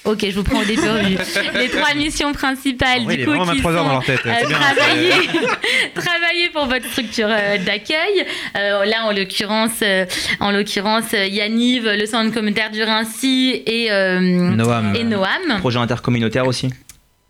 [0.05, 1.17] Ok, je vous prends au dépourvu.
[1.55, 4.59] Les trois missions principales, du coup, qui 23 heures sont, dans leur tête, euh, bien.
[4.59, 5.13] travailler,
[5.95, 8.27] travailler pour votre structure euh, d'accueil.
[8.57, 10.05] Euh, là, en l'occurrence, euh,
[10.41, 14.95] en l'occurrence, euh, Yaniv, le centre communautaire du Rincy et euh, Noam.
[14.97, 15.59] et Noam.
[15.61, 16.71] projet intercommunautaire aussi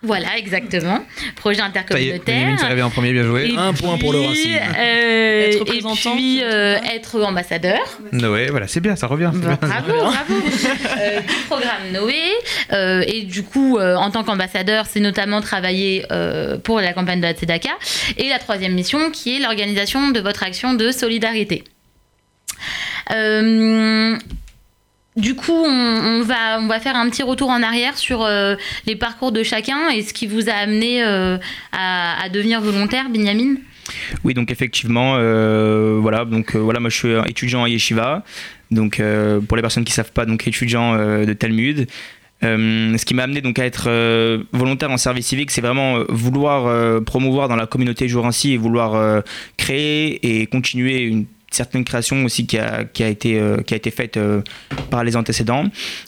[0.05, 0.99] Voilà, exactement.
[1.37, 2.59] Projet Ça y est, intercommunautaire.
[2.59, 3.51] S'est réveillé en premier, bien joué.
[3.53, 4.57] Et Un point pour le puis, Racing.
[4.57, 7.79] euh, Être et représentant, puis c'est euh, être ambassadeur.
[8.11, 9.31] Noé, voilà, c'est bien, ça revient.
[9.33, 9.69] Bah, bien.
[9.69, 10.35] bravo, bravo.
[11.01, 12.15] Euh, du programme Noé.
[12.73, 17.21] Euh, et du coup, euh, en tant qu'ambassadeur, c'est notamment travailler euh, pour la campagne
[17.21, 17.71] de la Tzedaka.
[18.19, 21.65] Et la troisième mission, qui est l'organisation de votre action de solidarité.
[23.13, 24.17] Euh,
[25.17, 29.43] du coup, on, va, faire un petit retour en arrière sur euh, les parcours de
[29.43, 31.37] chacun et ce qui vous a amené euh,
[31.73, 33.57] à, devenir volontaire, Benjamin.
[34.25, 38.25] Oui, donc effectivement, euh, voilà, donc voilà, moi je suis étudiant à Yeshiva,
[38.71, 39.03] donc
[39.49, 41.87] pour les personnes qui savent pas, donc étudiant de Talmud.
[42.41, 43.91] Ce qui m'a amené donc à être
[44.53, 49.23] volontaire en service civique, c'est vraiment vouloir promouvoir dans la communauté Jourancy et vouloir
[49.59, 54.17] créer et continuer une certaine création aussi qui a, qui a, été, euh, été faite
[54.17, 54.43] euh,
[54.91, 55.65] par les antécédents.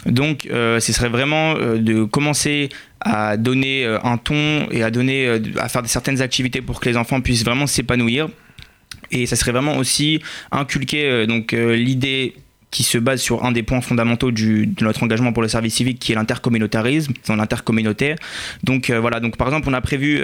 [0.07, 2.68] Donc euh, ce serait vraiment euh, de commencer
[3.00, 5.28] à donner un ton et à, donner,
[5.59, 8.28] à faire certaines activités pour que les enfants puissent vraiment s'épanouir.
[9.11, 12.35] Et ça serait vraiment aussi inculquer donc l'idée
[12.70, 15.74] qui se base sur un des points fondamentaux du, de notre engagement pour le service
[15.74, 18.14] civique, qui est l'intercommunautarisme, dans l'intercommunauté.
[18.62, 20.22] Donc voilà, donc par exemple, on a prévu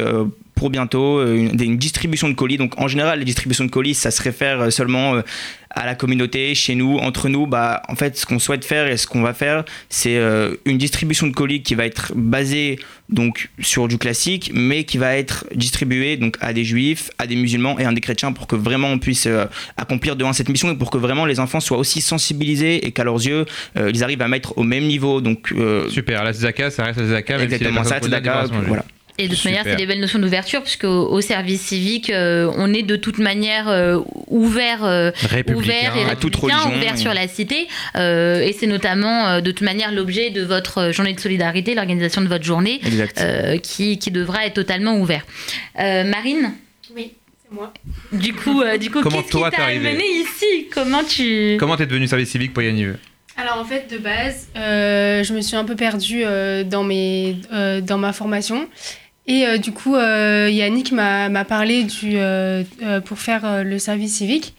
[0.61, 2.59] pour bientôt euh, une, une distribution de colis.
[2.59, 5.23] Donc en général, les distributions de colis, ça se réfère euh, seulement euh,
[5.71, 7.47] à la communauté, chez nous, entre nous.
[7.47, 10.19] Bah, en fait, ce qu'on souhaite faire et ce qu'on va faire, c'est
[10.65, 15.17] une distribution de colis qui va être basée donc sur du classique, mais qui va
[15.17, 18.57] être distribuée donc à des juifs, à des musulmans et à des chrétiens pour que
[18.57, 19.29] vraiment on puisse
[19.77, 23.05] accomplir devant cette mission et pour que vraiment les enfants soient aussi sensibilisés et qu'à
[23.05, 23.45] leurs yeux
[23.77, 25.21] ils arrivent à mettre au même niveau.
[25.21, 25.55] Donc
[25.89, 27.45] Super, la Tzedaka, ça reste la Tzedaka.
[27.45, 28.85] exactement ça, posent la Tzedaka, voilà.
[29.21, 32.51] Et de toute manière, c'est des belles notions d'ouverture, puisque au, au service civique, euh,
[32.57, 35.11] on est de toute manière euh, ouvert, euh,
[35.55, 36.79] ouvert et à toute républicain, religion.
[36.79, 37.69] ouvert sur la cité.
[37.97, 41.75] euh, et c'est notamment euh, de toute manière l'objet de votre euh, journée de solidarité,
[41.75, 42.81] l'organisation de votre journée,
[43.21, 45.25] euh, qui, qui devra être totalement ouvert.
[45.79, 46.53] Euh, Marine
[46.97, 47.73] Oui, c'est moi.
[48.13, 50.69] du coup, euh, du coup, Comment qu'est-ce toi, qui t'es t'a amené ici?
[50.73, 52.97] Comment tu Comment t'es devenu service civique pour Yaniv
[53.37, 57.37] Alors en fait, de base, euh, je me suis un peu perdue euh, dans, mes,
[57.53, 58.69] euh, dans ma formation.
[59.31, 62.65] Et euh, du coup, euh, Yannick m'a parlé du, euh,
[63.05, 64.55] pour faire le service civique.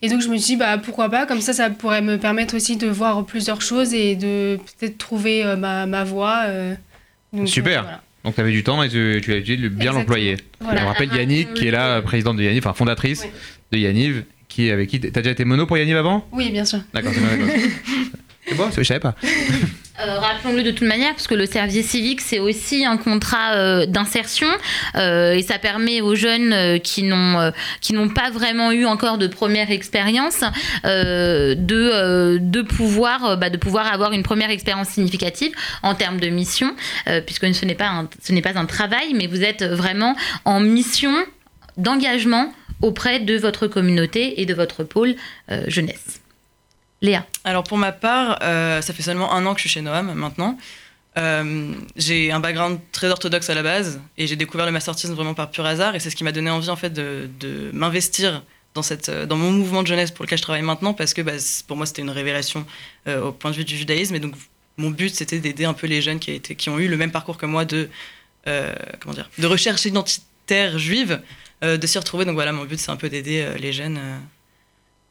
[0.00, 2.56] Et donc je me suis dit, bah, pourquoi pas, comme ça, ça pourrait me permettre
[2.56, 6.46] aussi de voir plusieurs choses et de peut-être trouver ma, ma voie.
[7.34, 7.82] Donc, Super.
[7.82, 8.00] voilà.
[8.24, 10.38] Donc tu avais du temps et tu, tu as essayé de bien l'employer.
[10.60, 10.84] Voilà.
[10.84, 13.26] On rappelle Yannick qui est là, présidente de Yaniv, enfin fondatrice
[13.72, 15.00] de Yaniv, qui avec qui?
[15.00, 16.26] T'as déjà été mono pour Yaniv avant?
[16.32, 16.80] Oui, bien sûr.
[16.94, 17.12] D'accord.
[18.46, 19.14] C'est bon, je savais pas.
[20.00, 23.86] Euh, Rappelons-le de toute manière, parce que le service civique, c'est aussi un contrat euh,
[23.86, 24.48] d'insertion
[24.96, 29.70] euh, et ça permet aux jeunes qui n'ont qui pas vraiment eu encore de première
[29.70, 30.40] expérience
[30.84, 35.52] de, de, pouvoir, bah, de pouvoir avoir une première expérience significative
[35.82, 36.74] en termes de mission,
[37.26, 38.06] puisque ce n'est pas, un-
[38.42, 41.14] pas un travail, mais vous êtes vraiment en mission
[41.76, 42.52] d'engagement
[42.82, 45.14] auprès de votre communauté et de votre pôle
[45.68, 46.23] jeunesse.
[47.04, 47.26] Léa.
[47.44, 50.14] Alors pour ma part, euh, ça fait seulement un an que je suis chez Noam
[50.14, 50.56] maintenant.
[51.18, 55.34] Euh, j'ai un background très orthodoxe à la base et j'ai découvert le mastertisme vraiment
[55.34, 57.28] par pur hasard et c'est ce qui m'a donné envie en fait de,
[57.74, 58.42] m'investir
[58.76, 61.32] euh, dans mon mouvement de jeunesse pour lequel je travaille maintenant parce que bah,
[61.68, 62.64] pour moi c'était une révélation
[63.06, 64.34] au point de vue du judaïsme et donc
[64.78, 67.46] mon but c'était d'aider un peu les jeunes qui, ont eu le même parcours que
[67.46, 67.90] moi de,
[69.00, 71.20] comment dire, de recherche identitaire juive,
[71.62, 72.24] de s'y retrouver.
[72.24, 74.00] Donc voilà, mon but c'est un peu d'aider les jeunes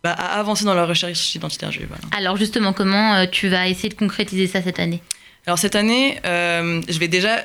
[0.03, 1.87] bah, à avancer dans leur recherche identitaire juive.
[1.87, 2.03] voilà.
[2.11, 5.01] Alors justement, comment euh, tu vas essayer de concrétiser ça cette année?
[5.45, 7.43] Alors cette année, euh, je vais déjà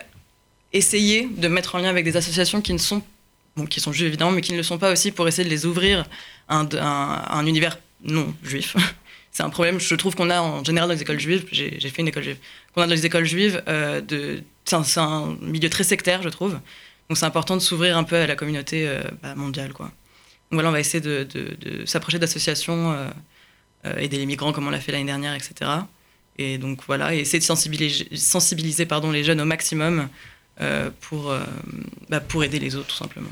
[0.73, 3.03] essayer de mettre en lien avec des associations qui ne sont,
[3.57, 5.51] bon, qui sont juives évidemment, mais qui ne le sont pas aussi pour essayer de
[5.51, 6.05] les ouvrir
[6.49, 8.77] à un, un- un univers non juif.
[9.31, 12.03] C'est un problème, je trouve qu'on a en général dans les écoles juives, j'ai fait
[12.03, 12.39] une école juive,
[12.75, 14.01] qu'on a dans les écoles juives, euh,
[14.65, 16.59] c'est un, milieu très sectaire, je trouve.
[17.09, 18.91] Donc c'est important de s'ouvrir un peu à la communauté
[19.23, 19.73] bah, mondiale.
[19.73, 19.93] Quoi.
[20.51, 21.57] Voilà, on va essayer de, de-
[21.87, 23.09] s'approcher d'associations, euh,
[23.87, 25.71] euh, aider les migrants comme on l'a fait l'année dernière, etc.
[26.39, 28.07] Et donc voilà, et essayer de sensibiliser,
[29.11, 30.09] les jeunes au maximum
[30.61, 31.31] euh, pour,
[32.09, 33.31] bah, pour aider les autres, tout simplement.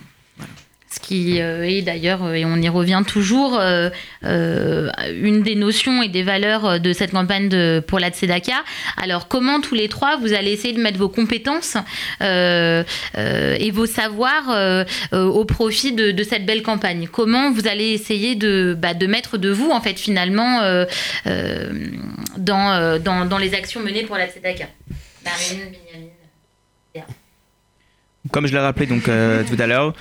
[0.96, 3.90] Ce qui euh, est d'ailleurs, euh, et on y revient toujours, euh,
[4.22, 8.64] une des notions et des valeurs de cette campagne pour la Tzedaka.
[8.96, 11.76] Alors, comment tous les trois, vous allez essayer de mettre vos compétences
[12.20, 17.08] et vos savoirs au profit de, cette belle campagne?
[17.12, 20.60] Comment vous allez essayer de, bah, mettre de vous, en fait, finalement,
[22.38, 24.66] dans, les actions menées pour la Tzedaka?
[25.24, 25.72] Marine,
[26.94, 27.06] Benjamin.
[28.30, 29.94] Comme je l'ai rappelé donc euh, tout à l'heure,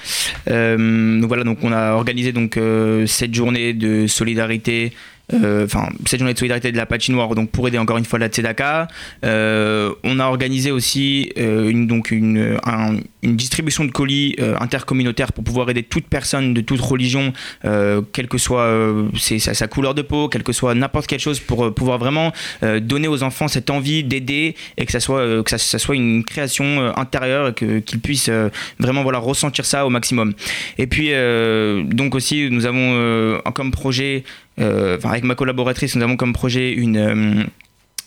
[0.49, 6.19] euh, voilà donc on a organisé donc euh, cette journée de solidarité euh, enfin cette
[6.19, 8.87] journée de solidarité de la patinoire donc pour aider encore une fois la Tzedaka.
[9.23, 14.55] Euh, on a organisé aussi euh, une, donc une, un- une distribution de colis euh,
[14.59, 17.33] intercommunautaire pour pouvoir aider toute personne de toute religion,
[17.65, 21.39] euh, quelle que soit euh, sa, couleur de peau, quelle que soit n'importe quelle chose,
[21.39, 22.31] pour euh, pouvoir vraiment
[22.63, 25.95] euh, donner aux enfants cette envie d'aider et que ça soit, euh, que ça, soit
[25.95, 30.33] une création euh, intérieure et que- qu'ils puissent euh, vraiment voilà, ressentir ça au maximum.
[30.77, 36.03] Et puis, euh, donc aussi, nous avons euh, comme projet, euh, avec ma collaboratrice, nous
[36.03, 36.97] avons comme projet une.
[36.97, 37.43] euh,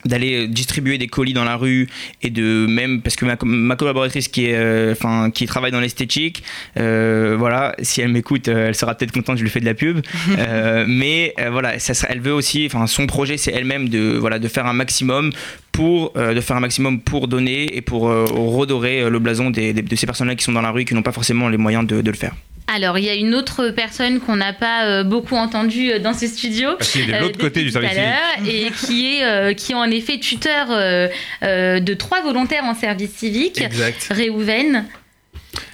[0.04, 1.88] d'aller distribuer des colis dans la rue
[2.22, 4.94] et de même parce que ma, ma collaboratrice qui est euh,
[5.34, 6.44] qui travaille dans l'esthétique
[6.78, 9.74] euh, voilà si elle m'écoute euh, elle sera peut-être contente je lui fais de la
[9.74, 9.98] pub
[10.38, 14.16] Euh, mais euh, voilà ça sera- elle veut aussi enfin son projet c'est elle-même de
[14.16, 15.32] voilà de faire un maximum
[15.72, 19.50] pour euh, de faire un maximum pour donner et pour euh, redorer euh, le blason
[19.50, 21.48] des- des- de ces personnes-là qui sont dans la rue et qui n'ont pas forcément
[21.48, 22.37] les moyens de, de le faire
[22.72, 26.12] Alors, il y a une autre personne qu'on n'a pas euh, beaucoup entendue euh, dans
[26.12, 26.70] ce studio.
[26.78, 29.72] Parce qu'il est de euh, l'autre côté du service l'heure, Et qui est, euh, qui
[29.72, 31.09] est en effet tuteur euh,
[31.42, 33.61] euh, de trois volontaires en service civique.
[33.61, 34.09] Exact.
[34.11, 34.85] Réhouven.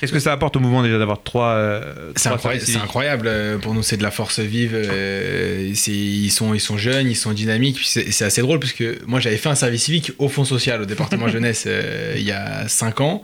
[0.00, 1.48] Qu'est-ce que ça apporte au mouvement déjà d'avoir trois.
[1.54, 3.28] euh, C'est trois incroyable,
[3.60, 4.72] pour nous, c'est de la force vive.
[4.74, 7.76] euh, c'est- ils, sont, ils sont jeunes, ils sont dynamiques.
[7.76, 10.44] puis C'est c'est assez drôle parce que moi j'avais fait un service civique au Fonds
[10.44, 13.22] social, au département jeunesse, euh, il y a 5 ans.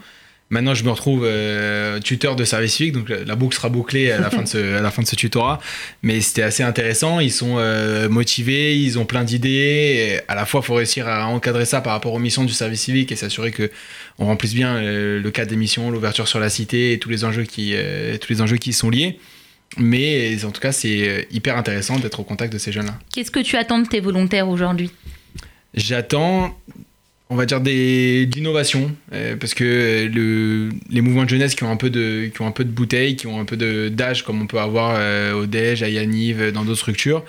[0.52, 4.10] Maintenant, je me retrouve euh, tuteur de service civique, donc la la boucle sera bouclée
[4.10, 5.60] à la fin de ce, à la fin de ce tutorat.
[6.02, 7.20] Mais c'était assez intéressant.
[7.20, 10.20] Ils sont euh, motivés, ils ont plein d'idées.
[10.26, 12.80] À la fois, il faut réussir à encadrer ça par rapport aux missions du service
[12.80, 13.70] civique et s'assurer que
[14.18, 17.24] on remplisse bien euh, le cadre des missions, l'ouverture sur la cité et tous les
[17.24, 17.76] enjeux qui,
[18.20, 19.20] tous les enjeux qui y sont liés.
[19.76, 22.98] Mais en tout cas, c'est hyper intéressant d'être au contact de ces jeunes-là.
[23.14, 24.90] Qu'est-ce que tu attends de tes volontaires aujourd'hui?
[25.74, 26.58] J'attends,
[27.30, 28.28] on va dire, des,
[29.12, 32.42] euh, parce que euh, le, les mouvements de jeunesse qui ont un peu de, qui
[32.42, 33.56] ont un peu de bouteille, qui ont un peu
[33.88, 37.24] d'âge, comme on peut avoir euh, au DEJ, à Yaniv, dans d'autres structures,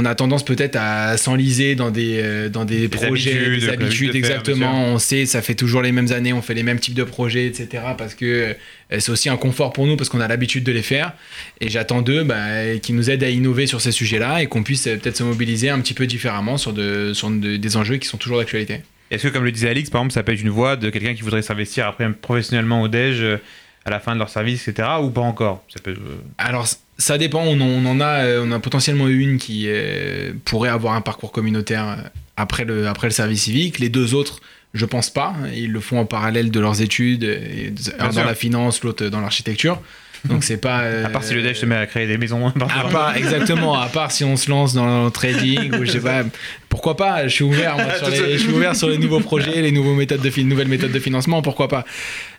[0.00, 4.12] on a tendance peut-être à s'enliser dans des, euh, dans des, projets, habitudes, des habitudes,
[4.12, 4.84] de exactement.
[4.86, 7.46] on sait, ça fait toujours les mêmes années, on fait les mêmes types de projets,
[7.46, 7.82] etc.
[7.98, 8.54] Parce que euh,
[8.98, 11.12] c'est aussi un confort pour nous, parce qu'on a l'habitude de les faire.
[11.60, 14.86] Et j'attends d'eux bah, qu'ils nous aident à innover sur ces sujets-là et qu'on puisse
[14.86, 18.08] euh, peut-être se mobiliser un petit peu différemment sur, de, sur de- des enjeux qui
[18.08, 18.80] sont toujours d'actualité.
[19.10, 21.14] Est-ce que, comme le disait Alix, par exemple, ça peut être une voie de quelqu'un
[21.14, 23.38] qui voudrait s'investir après professionnellement au DEJ
[23.84, 24.88] à la fin de leur service, etc.
[25.02, 25.62] ou pas encore?
[25.68, 26.66] Ça peut, euh, Alors,
[26.98, 27.42] ça dépend.
[27.42, 31.00] On en, on en a, euh, on a potentiellement une qui euh, pourrait avoir un
[31.00, 33.78] parcours communautaire après le, après le service civique.
[33.78, 34.40] Les deux autres,
[34.74, 35.34] je pense pas.
[35.54, 39.20] Ils le font en parallèle de leurs études, et un dans la finance, l'autre dans
[39.20, 39.80] l'architecture.
[40.24, 40.82] Donc c'est pas.
[40.82, 42.46] euh, À part si le DEJ se met à créer des maisons.
[42.48, 46.00] à part, exactement, à part si on se lance dans le trading ou je sais
[46.00, 46.22] pas,
[46.68, 49.62] pourquoi pas, je suis ouvert, moi, sur les, je suis ouvert sur les nouveaux projets,
[49.62, 51.84] les nouveaux méthodes de, nouvelles méthodes de financement, pourquoi pas.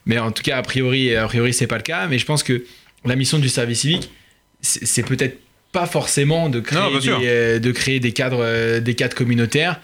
[0.05, 2.43] Mais en tout cas, a priori, a priori c'est pas le cas, mais je pense
[2.43, 2.63] que
[3.05, 4.11] la mission du service civique,
[4.61, 5.37] c'est peut-être
[5.71, 9.79] pas forcément de créer, Non, des, euh, de créer des cadres, euh, des cadres communautaires.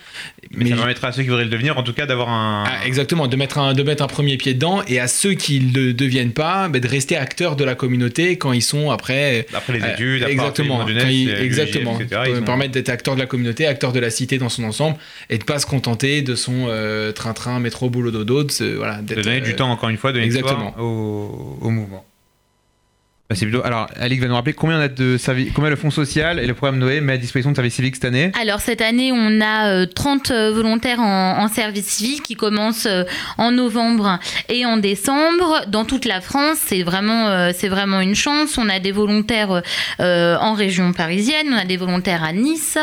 [0.52, 2.63] Mais, ça permettra à ceux qui voudraient le devenir, en tout cas, d'avoir un.
[2.67, 5.60] Ah, exactement, de mettre, un, de mettre un premier pied dedans et à ceux qui
[5.60, 9.45] ne le deviennent pas, bah, de rester acteurs de la communauté quand ils sont après.
[9.54, 11.97] Après les euh, études, après exactement, de quand ils- euh, exactement.
[11.97, 14.97] l'UGF, etc., permettre d'être acteur de la communauté, acteur de la cité dans son ensemble
[15.30, 19.15] et de pas se contenter de son euh, train-train, métro, boulot, dodo, de, voilà, de
[19.15, 20.76] donner du euh, temps, encore une fois, de exactement.
[20.80, 22.06] au, au mouvement.
[23.30, 23.62] Bah, c'est plutôt...
[23.66, 26.46] Alors, Alix va nous rappeler combien, on a de servi- combien le Fonds social et
[26.48, 29.42] le programme Noé met à disposition de services civiques cette année Alors cette année, on
[29.42, 33.04] a euh, 30 euh, volontaires en, en service civique qui commencent euh,
[33.38, 36.58] en novembre et en décembre dans toute la France.
[36.68, 38.58] C'est vraiment, euh, c'est vraiment une chance.
[38.58, 39.62] On a des volontaires
[40.00, 42.78] euh, en région parisienne, on a des volontaires à Nice,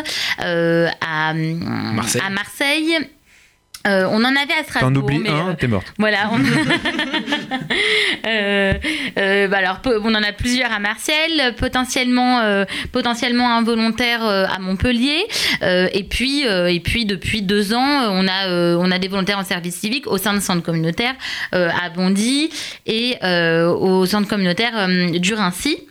[0.44, 2.20] euh, à Marseille.
[2.22, 2.98] à Marseille.
[3.86, 4.92] Euh, on en avait à Strasbourg.
[4.92, 5.86] T'en oublies mais, un, euh, t'es morte.
[5.98, 6.30] voilà.
[6.32, 6.38] On...
[8.26, 8.72] Euh,
[9.18, 14.58] euh, bah alors, on en a plusieurs à Marseille, potentiellement, euh, potentiellement un volontaire à
[14.58, 15.26] Montpellier.
[15.62, 19.76] Et, puis, et puis, depuis deux ans, on a, on a des volontaires en service
[19.76, 21.14] civique au sein de centres communautaires
[21.52, 22.50] à Bondy
[22.86, 25.86] et au centre communautaire du Rincy.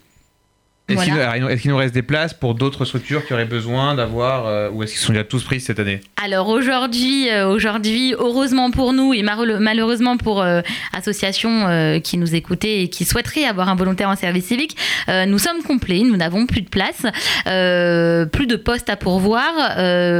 [0.89, 1.39] Est-ce qu'il Voilà.
[1.39, 5.01] nous- reste des places pour d'autres structures qui auraient besoin d'avoir, euh, ou est-ce qu'ils
[5.01, 6.01] sont déjà tous pris cette année?
[6.21, 10.59] Alors aujourd'hui, euh, aujourd'hui, heureusement pour nous et malheureusement pour euh,
[10.91, 14.75] associations euh, qui nous écoutaient et qui souhaiteraient avoir un volontaire en service civique,
[15.07, 17.03] nous sommes complets, nous n'avons plus de place,
[17.45, 19.51] plus de postes à pourvoir,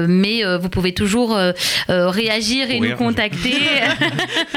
[0.07, 1.37] mais vous pouvez toujours
[1.89, 2.91] réagir et Courir.
[2.91, 3.53] nous contacter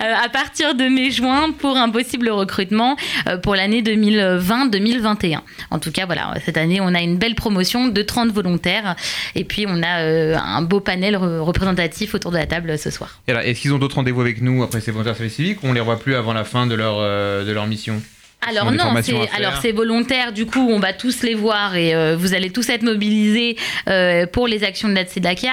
[0.00, 2.96] à partir de mai-juin pour un possible recrutement
[3.42, 5.39] pour l'année 2020-2021.
[5.70, 8.96] En tout cas, voilà, cette année, on a une belle promotion de 30 volontaires.
[9.34, 12.90] Et puis on a euh, un beau panel re- représentatif autour de la table ce
[12.90, 13.20] soir.
[13.26, 15.80] Est-ce qu'ils ont d'autres rendez-vous avec nous après ces volontaires services civiques ou on les
[15.80, 18.00] revoit plus avant la fin de leur, euh, de leur mission?
[18.48, 18.94] Alors non,
[19.36, 20.32] alors c'est volontaire.
[20.32, 23.56] Du coup, on va tous les voir et euh, vous allez tous être mobilisés
[23.88, 25.52] euh, pour les actions de la Tzedaka.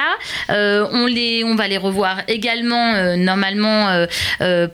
[0.49, 4.05] Euh, on les, on va les revoir également euh, normalement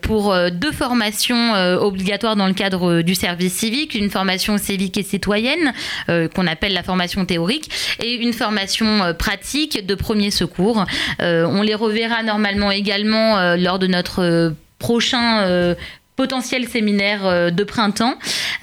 [0.02, 5.72] pour deux formations obligatoires dans le cadre du service civique, une formation civique et citoyenne
[6.06, 7.70] qu'on appelle la formation théorique
[8.02, 10.84] et une formation pratique de premier secours.
[11.20, 15.74] On les reverra normalement également lors de notre prochain
[16.16, 18.14] potentiel séminaire euh, de printemps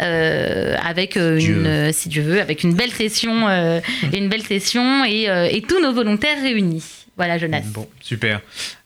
[0.02, 1.56] euh, avec euh, Dieu.
[1.58, 3.80] une euh, si Dieu veut avec une belle session euh,
[4.14, 6.84] une belle session et, euh, et tous nos volontaires réunis.
[7.18, 7.62] Voilà Jonas.
[7.66, 8.42] Bon, super.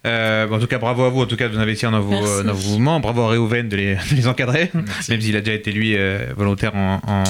[0.05, 2.43] Euh, en tout cas, bravo à vous, en tout cas, de vous investir dans vos,
[2.43, 2.99] dans vos mouvements.
[2.99, 6.33] Bravo à Réhouven de les, de les encadrer, même s'il a déjà été, lui, euh,
[6.35, 7.23] volontaire en, en,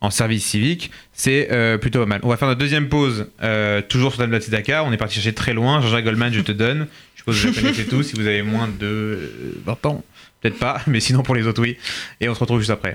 [0.00, 0.90] en service civique.
[1.12, 2.20] C'est euh, plutôt pas mal.
[2.22, 4.84] On va faire notre deuxième pause, euh, toujours sur la Tzedaka.
[4.84, 5.80] On est parti chercher très loin.
[5.80, 6.86] Jean-Jacques Goldman, je te donne.
[7.14, 8.02] Je suppose que vous connaissez tous.
[8.02, 10.04] Si vous avez moins de euh, 20 ans,
[10.40, 11.76] peut-être pas, mais sinon pour les autres, oui.
[12.20, 12.94] Et on se retrouve juste après.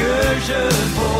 [0.00, 0.60] Que je
[0.94, 1.19] vaux.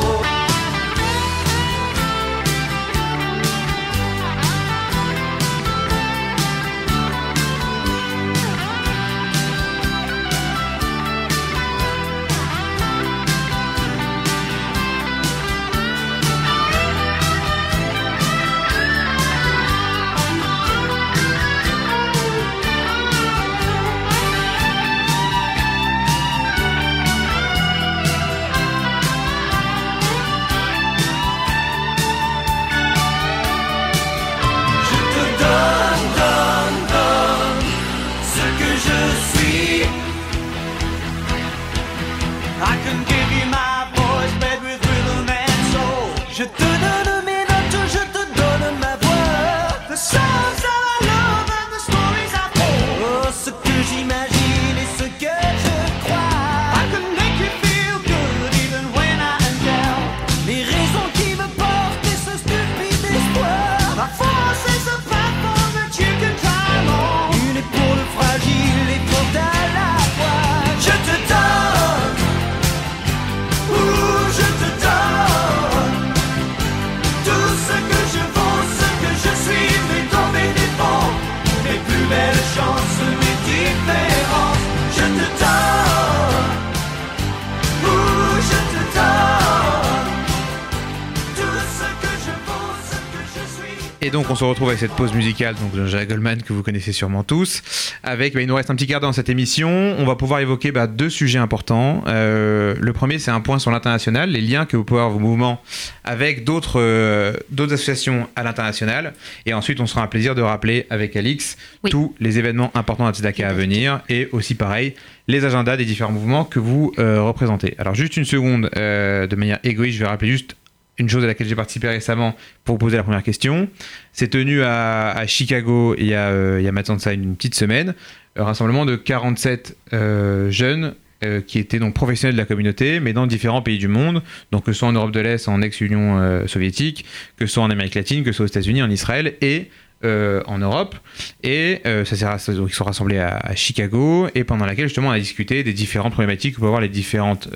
[94.11, 96.65] Et donc on se retrouve avec cette pause musicale donc de Jacques Goldman que vous
[96.65, 97.63] connaissez sûrement tous.
[98.03, 99.69] Avec, bah, il nous reste un petit quart d'heure dans cette émission.
[99.71, 102.03] On va pouvoir évoquer bah, deux sujets importants.
[102.09, 105.21] Euh, le premier, c'est un point sur l'international, les liens que vous pouvez avoir vos
[105.21, 105.63] mouvements
[106.03, 109.13] avec d'autres euh, d'autres associations à l'international.
[109.47, 111.91] Et ensuite, on sera un plaisir de rappeler avec Alix Oui.
[111.93, 114.95] tous les événements importants à Tzedaka à venir et aussi pareil
[115.29, 117.77] les agendas des différents mouvements que vous euh, représentez.
[117.79, 120.57] Alors juste une seconde, de manière égoïste, je vais rappeler juste
[121.01, 123.69] une chose à laquelle j'ai participé récemment pour poser la première question.
[124.13, 127.55] C'est tenu à, Chicago il y, a, euh, il y a maintenant ça une petite
[127.55, 127.95] semaine,
[128.37, 130.95] un rassemblement de 47 euh, jeunes
[131.25, 134.23] euh, qui étaient donc professionnels de la communauté, mais dans différents pays du monde,
[134.53, 137.05] donc que ce soit en Europe de l'Est, en ex-Union soviétique,
[137.37, 139.71] que ce soit en Amérique latine, que ce soit aux États-Unis, en Israël et
[140.03, 140.97] en Europe.
[141.43, 145.19] Et euh, ça s'est ils sont rassemblés à, Chicago, et pendant laquelle justement on a
[145.19, 147.49] discuté des différentes problématiques que peuvent avoir les différentes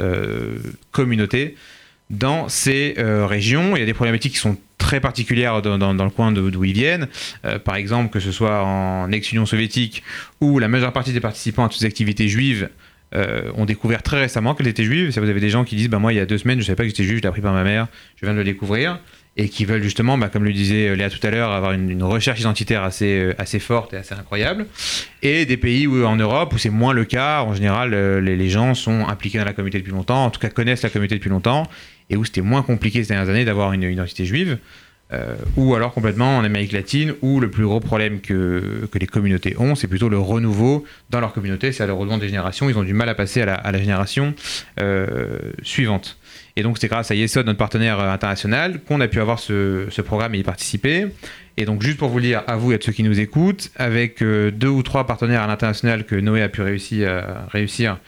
[0.93, 1.57] communautés
[2.11, 3.77] dans ces euh, régions.
[3.77, 7.09] Il y a des problématiques qui sont très particulières dans, le coin d'où ils viennent.
[7.45, 10.03] Euh, par exemple, que ce soit en ex-Union soviétique,
[10.41, 12.69] où la majeure partie des participants à toutes ces activités juives
[13.15, 15.11] euh, ont découvert très récemment qu'elles étaient juives.
[15.11, 16.65] Ça, vous avez des gens qui disent bah, Moi, il y a deux semaines, je
[16.65, 17.87] ne savais pas que j'étais juif, je l'ai appris par ma mère,
[18.17, 18.99] je viens de le découvrir.
[19.37, 22.03] Et qui veulent justement, bah, comme le disait euh, Léa tout à l'heure, avoir une,
[22.05, 24.66] recherche identitaire assez, euh, assez forte et assez incroyable.
[25.22, 27.43] Et des pays où, en Europe où c'est moins le cas.
[27.43, 30.51] En général, euh, les, gens sont impliqués dans la communauté depuis longtemps, en tout cas
[30.51, 31.68] connaissent la communauté depuis longtemps,
[32.11, 34.59] et où c'était moins compliqué ces dernières années d'avoir une, identité juive.
[35.57, 39.76] Ou alors complètement en Amérique latine, où le plus gros problème que, les communautés ont,
[39.76, 42.68] c'est plutôt le renouveau dans leur communauté, c'est le renouveau des générations.
[42.68, 44.35] Ils ont du mal à passer à la, génération
[45.62, 46.18] suivante.
[46.57, 49.89] Et donc c'est grâce à Yesod, notre partenaire euh, international, qu'on a pu avoir ce,
[50.03, 51.07] programme et y participer.
[51.57, 54.23] Et donc juste pour vous dire, à vous et à ceux qui nous écoutent, avec
[54.23, 57.99] euh, deux ou trois partenaires à l'international que Noé a pu réussir, à- réussir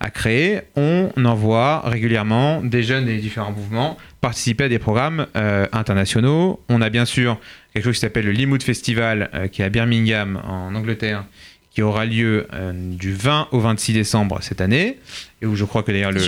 [0.00, 3.96] à créer, on envoie régulièrement des jeunes des différents mouvements
[4.26, 6.60] participer à des programmes euh, internationaux.
[6.68, 7.38] On a bien sûr
[7.72, 11.24] quelque chose qui s'appelle le Limoud Festival, euh, qui est à Birmingham, en Angleterre,
[11.76, 14.96] qui aura lieu euh, du 20 au 26 décembre cette année,
[15.42, 16.20] et où je crois que d'ailleurs le-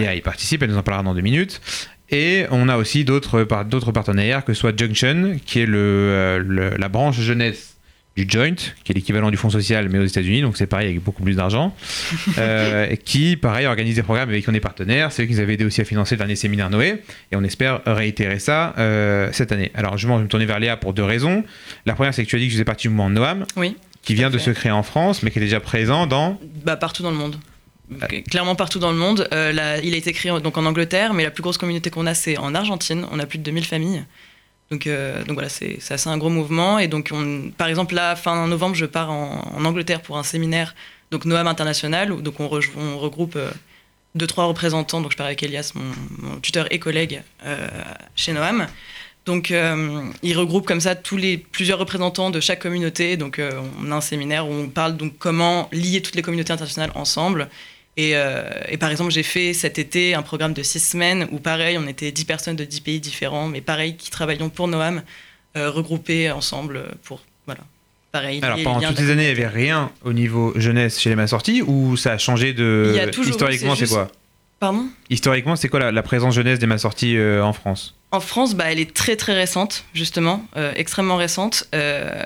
[0.00, 1.62] Léa y participe, elle nous en parlera dans deux minutes.
[2.10, 6.44] Et on a aussi d'autres par- d'autres partenaires, que soit Junction, qui est le, euh,
[6.46, 7.70] le- la branche jeunesse
[8.18, 8.52] du Joint,
[8.84, 11.36] qui est l'équivalent du Fonds social, mais aux États-Unis, donc c'est pareil avec beaucoup plus
[11.36, 11.74] d'argent,
[12.36, 15.10] euh, qui, pareil, organise des programmes avec qui on est partenaire.
[15.10, 16.96] C'est eux qui nous avaient aidé aussi à financer le dernier séminaire Noé,
[17.32, 19.70] et on espère réitérer ça euh, cette année.
[19.74, 21.44] Alors, je vais me tourner vers Léa pour deux raisons.
[21.86, 23.74] La première, c'est que tu as dit que je faisais partie du mouvement Noam, Oui.
[24.02, 26.38] Qui vient de se créer en France, mais qui est déjà présent dans.
[26.64, 27.36] Bah, partout dans le monde.
[28.30, 29.28] Clairement partout dans le monde.
[29.32, 32.06] Euh, la- il a été créé donc en Angleterre, mais la plus grosse communauté qu'on
[32.06, 33.06] a, c'est en Argentine.
[33.12, 34.04] On a plus de 2000 familles.
[34.70, 36.78] Donc, euh, donc voilà, c'est assez un gros mouvement.
[36.78, 40.22] Et donc, on, par exemple, là, fin novembre, je pars en, en Angleterre pour un
[40.22, 40.74] séminaire,
[41.10, 43.50] donc Noam International, où donc on regroupe euh,
[44.14, 45.02] deux, trois représentants.
[45.02, 47.68] Donc, je pars avec Elias, mon, mon tuteur et collègue euh,
[48.16, 48.66] chez Noam.
[49.24, 53.16] Donc, euh, il regroupe comme ça tous les plusieurs représentants de chaque communauté.
[53.16, 56.52] Donc, euh, on a un séminaire où on parle donc comment lier toutes les communautés
[56.52, 57.48] internationales ensemble.
[57.96, 61.38] Et, euh, et par exemple, j'ai fait cet été un programme de six semaines où,
[61.38, 65.02] pareil, on était dix personnes de dix pays différents, mais pareil, qui travaillions pour Noam,
[65.56, 67.60] euh, regroupés ensemble pour, voilà,
[68.10, 68.40] pareil.
[68.42, 71.26] Alors, pendant toutes ces années, il n'y avait rien au niveau jeunesse chez les mains
[71.26, 72.86] sorties, ou ça a changé de.
[72.88, 74.10] Il y a toujours Historiquement, c'est quoi?
[74.62, 77.96] Pardon Historiquement, c'est quoi la, la présence jeunesse des mains sorties euh, en France?
[78.12, 81.64] En France, bah, elle est très très récente, justement, euh, extrêmement récente.
[81.74, 82.22] Euh,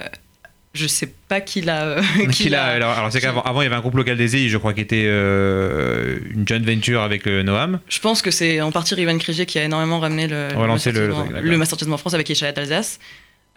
[0.74, 1.84] je sais pas qui l'a.
[1.84, 4.48] euh, qui l'a- alors, alors, c'est qu'avant avant, il y avait un groupe local des
[4.50, 7.80] je crois, qui était euh, une joint venture avec le Noam.
[7.88, 10.78] Je pense que c'est en partie Rivan Kriger qui a énormément ramené le, le- le
[10.78, 11.26] truc, d'accord.
[11.40, 12.98] le mastertisme en France avec Ishaïat d'Alsace.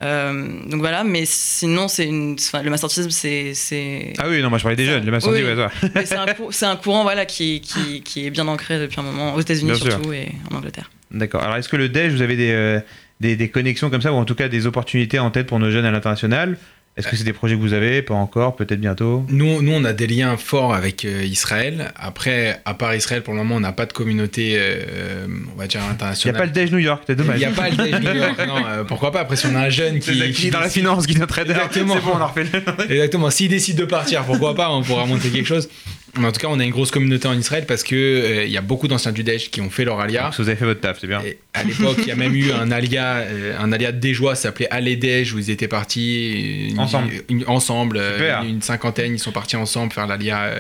[0.02, 3.54] Euh, donc voilà, mais sinon, c'est une, enfin, le mastertisme, c'est.
[3.54, 5.50] c'est- Ah oui, non, moi je parlais des jeunes, le sorties, Oui.
[5.54, 9.00] ouais, c'est un, cou- c'est un courant voilà, qui, qui, qui est bien ancré depuis
[9.00, 9.92] un moment, aux États-Unis sûr.
[9.92, 10.90] surtout et en Angleterre.
[11.12, 11.44] D'accord.
[11.44, 12.80] Alors, est-ce que le DEJ, vous avez des, euh,
[13.20, 15.70] des, des connexions comme ça, ou en tout cas des opportunités en tête pour nos
[15.72, 16.58] jeunes à l'international?
[17.00, 19.26] Est-ce que c'est des projets que vous avez Pas encore, peut-être bientôt?
[19.30, 21.92] Nous, nous, on a des liens forts avec euh, Israël.
[21.96, 25.26] Après, à part Israël, pour le moment, on n'a pas de communauté, euh,
[25.56, 26.38] on va dire, Il n'y a internationale.
[26.38, 27.38] pas le DEJ New York, c'est dommage.
[27.38, 29.22] Il n'y a pas le Dej New York, non, euh, pourquoi pas?
[29.22, 31.52] Après, si on a un jeune qui, dans la finance, qui est un trader.
[31.52, 31.96] Exactement.
[31.96, 33.30] C'est bon, on en refait le- Exactement.
[33.30, 35.70] S'il décide de partir, pourquoi pas On pourra monter quelque chose.
[36.18, 38.58] En tout cas, on a une grosse communauté en Israël parce que euh, il y
[38.58, 40.24] a beaucoup d'anciens du Daesh qui ont fait leur alia.
[40.24, 41.22] Donc, Vous avez fait votre taf, c'est bien.
[41.22, 44.36] Et à l'époque, il y a même eu un alia, euh, un alia de Déjois,
[44.36, 47.14] ça s'appelait Allez Daesh, où ils étaient partis une- Ensemble.
[47.30, 50.44] une- ensemble, euh, une, une cinquantaine, ils sont partis ensemble faire l'alia.
[50.46, 50.60] euh,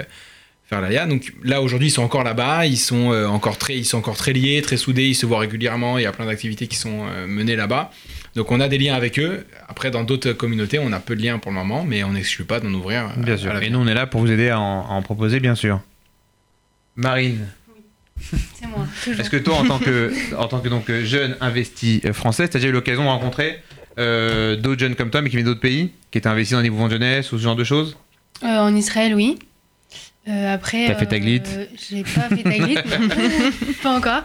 [0.69, 1.07] faire l'alia.
[1.07, 4.33] Donc là aujourd'hui ils sont encore là-bas, ils sont encore très, ils sont encore très
[4.33, 5.97] liés, très soudés, ils se voient régulièrement.
[5.97, 7.91] Il y a plein d'activités qui sont menées là-bas.
[8.35, 9.45] Donc on a des liens avec eux.
[9.67, 12.45] Après dans d'autres communautés on a peu de liens pour le moment, mais on n'exclut
[12.45, 13.05] pas d'en ouvrir.
[13.17, 13.55] euh, Bien sûr.
[13.61, 15.81] Et nous, on est là pour vous aider à en, à en proposer, bien sûr.
[16.95, 17.47] Marine,
[18.19, 22.13] C'est moi, est-ce que toi, en tant que, en tant que donc, jeune investi euh,
[22.13, 23.61] français, tu as déjà eu l'occasion de rencontrer
[23.97, 26.69] euh, d'autres jeunes comme toi, mais qui viennent d'autres pays, qui étaient investis dans des
[26.69, 27.97] mouvements de jeunesse ou ce genre de choses?
[28.43, 29.39] Euh, en Israël, oui.
[30.27, 30.87] Euh, après.
[30.87, 31.41] T'as fait ta euh, glit
[31.89, 32.75] J'ai pas fait ta glit.
[33.83, 34.23] pas encore.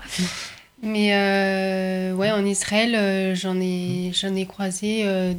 [0.84, 5.02] Mais euh, ouais, en Israël, euh, j'en ai, j'en ai croisé.
[5.04, 5.38] euh, de-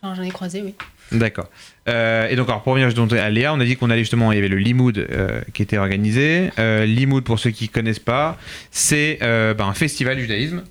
[0.00, 0.74] Enfin, j'en ai croisé, oui.
[1.12, 1.48] D'accord.
[1.88, 2.88] Euh, et donc, alors, pour revenir
[3.22, 5.62] à Léa, on a dit qu'on allait justement, il y avait le Limoud euh, qui
[5.62, 6.50] était organisé.
[6.58, 8.38] Euh, Limoud, pour ceux qui ne connaissent pas,
[8.70, 10.62] c'est bah, un festival du judaïsme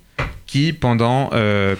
[0.46, 1.30] qui, pendant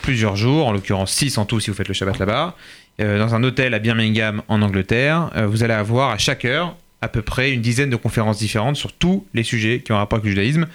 [0.00, 2.56] plusieurs jours, en l'occurrence 6 en tout si vous faites le Shabbat là-bas,
[2.98, 7.20] dans un hôtel à Birmingham en Angleterre, vous allez avoir à chaque heure à peu
[7.20, 10.30] près une dizaine de conférences différentes sur tous les sujets qui ont rapport avec le
[10.30, 10.66] judaïsme,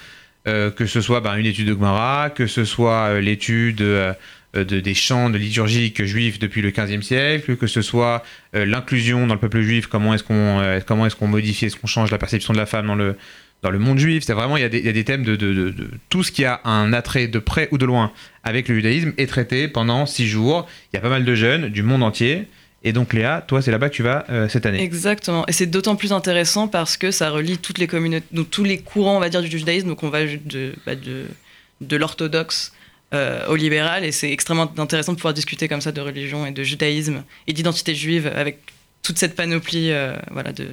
[0.47, 4.13] euh, que ce soit ben, une étude de Gemara, que ce soit euh, l'étude euh,
[4.53, 8.23] de, des chants de liturgiques juifs depuis le 15e siècle, que ce soit
[8.53, 12.57] l'inclusion dans le peuple juif, comment est-ce qu'on modifie, est-ce qu'on change la perception de
[12.57, 14.23] la femme dans le, monde juif.
[14.23, 15.73] C'est vraiment, il y, a des, thèmes de- de-
[16.09, 18.11] tout ce qui a un attrait de près ou de loin
[18.43, 20.67] avec le judaïsme est traité pendant six jours.
[20.91, 22.47] Il y a pas mal de jeunes du monde entier.
[22.87, 24.81] Et donc Léa, toi, c'est là-bas que tu vas euh, cette année.
[24.81, 25.45] Exactement.
[25.47, 28.77] Et c'est d'autant plus intéressant parce que ça relie toutes les communautés, donc tous les
[28.77, 29.89] courants, on va dire, du judaïsme.
[29.89, 32.71] Donc on va de, bah, de l'orthodoxe
[33.13, 34.05] euh, au libéral.
[34.05, 37.51] Et c'est extrêmement intéressant de pouvoir discuter comme ça de religion et de judaïsme et
[37.53, 38.59] d'identité juive avec
[39.03, 40.67] toute cette panoplie euh, voilà, de,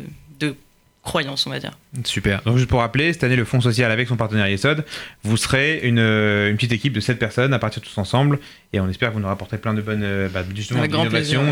[1.04, 1.72] de croyances, on va dire.
[2.04, 2.42] Super.
[2.42, 4.84] Donc juste pour rappeler, cette année, le Fonds social avec son partenaire Yesod,
[5.22, 8.38] vous serez une, euh, une petite équipe de 7 personnes à partir tous ensemble.
[8.72, 10.82] Et on espère que vous nous rapporterez plein de bonnes euh, bah, justement,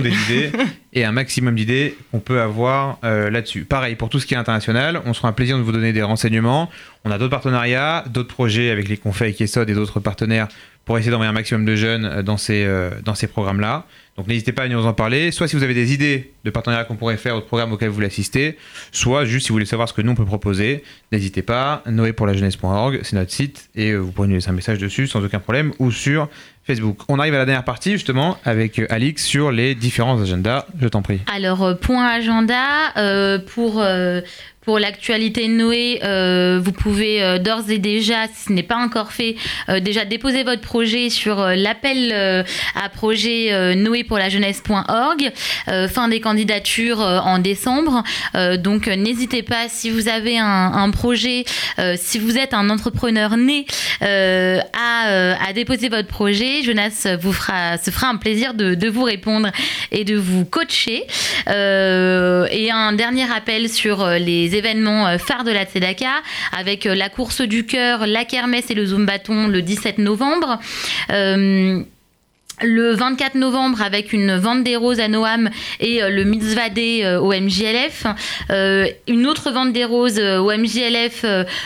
[0.01, 0.51] des idées
[0.93, 3.65] et un maximum d'idées qu'on peut avoir euh, là-dessus.
[3.65, 6.03] Pareil, pour tout ce qui est international, on sera un plaisir de vous donner des
[6.03, 6.71] renseignements.
[7.05, 10.49] On a d'autres partenariats, d'autres projets avec les confs avec Yesod et d'autres partenaires
[10.85, 13.87] pour essayer d'envoyer un maximum de jeunes euh, dans ces, euh, dans ces programmes-là.
[14.17, 16.51] Donc n'hésitez pas à venir nous en parler, soit si vous avez des idées de
[16.51, 18.59] partenariats qu'on pourrait faire au programme auquel vous voulez assister,
[18.91, 23.01] soit juste si vous voulez savoir ce que nous on peut proposer, n'hésitez pas, noépourlajeunesse.org,
[23.05, 25.73] c'est notre site, et euh, vous pourrez nous laisser un message dessus sans aucun problème,
[25.79, 26.29] ou sur
[26.65, 26.99] Facebook.
[27.09, 30.87] On arrive à la dernière partie justement avec euh, Alix sur les différents agendas, je
[30.87, 31.19] t'en prie.
[31.33, 32.65] Alors, euh, point agenda,
[32.97, 33.83] euh, pour,
[34.79, 35.99] l'actualité Noé,
[36.63, 39.35] vous pouvez d'ores et déjà, si ce n'est pas encore fait,
[39.81, 42.13] déjà déposer votre projet sur l'appel
[42.81, 45.33] à projet Noé pour la jeunesse.org.
[45.89, 48.05] Fin des candidatures en décembre.
[48.59, 51.45] Donc, n'hésitez pas, si vous avez un, projet,
[51.97, 53.67] si vous êtes un entrepreneur né,
[54.01, 56.52] à déposer votre projet.
[56.61, 59.49] Jonas vous fera, se fera un plaisir de, vous répondre
[59.91, 61.05] et de vous coacher.
[61.49, 66.23] Euh, et un dernier appel sur euh, les événements euh, phares de la Tzedaka
[66.57, 70.59] avec la course du cœur, la kermesse et le zumbaton le 17 novembre.
[72.63, 75.51] Le 24 novembre avec une vente des roses à Noam
[75.81, 78.07] et euh, le mitzvah day euh, au MJLF.
[78.51, 81.25] Euh, une autre vente des roses au MJLF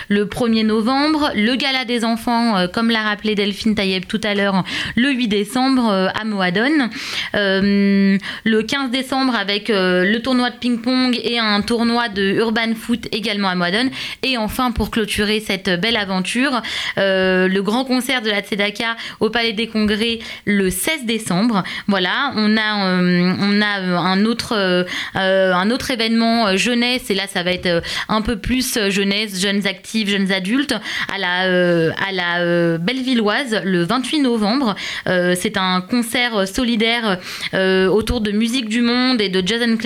[0.09, 1.31] le 1er novembre.
[1.35, 4.65] Le gala des enfants, comme l'a rappelé Delphine Tayeb tout à l'heure,
[4.97, 6.91] le 8 décembre à Moadone.
[7.35, 13.07] Euh, le 15 décembre avec le tournoi de ping-pong et un tournoi de urban foot
[13.13, 13.91] également à Moadone.
[14.23, 16.63] Et enfin, pour clôturer cette belle aventure,
[16.97, 21.65] le grand concert de la Tzedaka au Palais des Congrès le 16 décembre.
[21.89, 24.85] Voilà, on a, euh, on euh, un, autre, euh,
[25.15, 30.09] un autre événement jeunesse, et là ça va être un peu plus jeunesse, jeunes actifs,
[30.09, 30.77] jeunes adultes,
[31.13, 34.77] à la, Bellevilloise le 28 novembre.
[35.07, 37.19] C'est un concert solidaire
[37.53, 39.77] autour de musique du monde et de Jason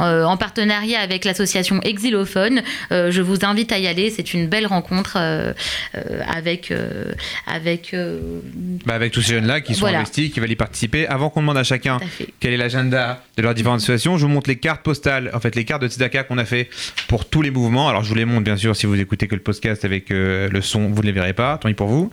[0.00, 2.62] euh, en partenariat avec l'association Exilophone.
[2.90, 5.18] Je vous invite à y aller, c'est une belle rencontre
[6.26, 6.72] avec,
[8.86, 9.98] Bah, avec tous ces jeunes-là qui sont Voilà.
[10.00, 11.06] investis, qui veulent y participer.
[11.06, 11.98] Avant qu'on demande à chacun
[12.38, 15.54] quel est l'agenda de leurs différentes associations, je vous montre les cartes postales, en fait
[15.56, 16.68] les cartes de Tzedaka qu'on a fait
[17.08, 17.88] pour tous les mouvements.
[17.88, 20.48] Alors je vous les montre bien sûr si vous écoutez que le podcast avec euh,
[20.48, 22.12] le son, vous ne les verrez pas, tant pis pour vous.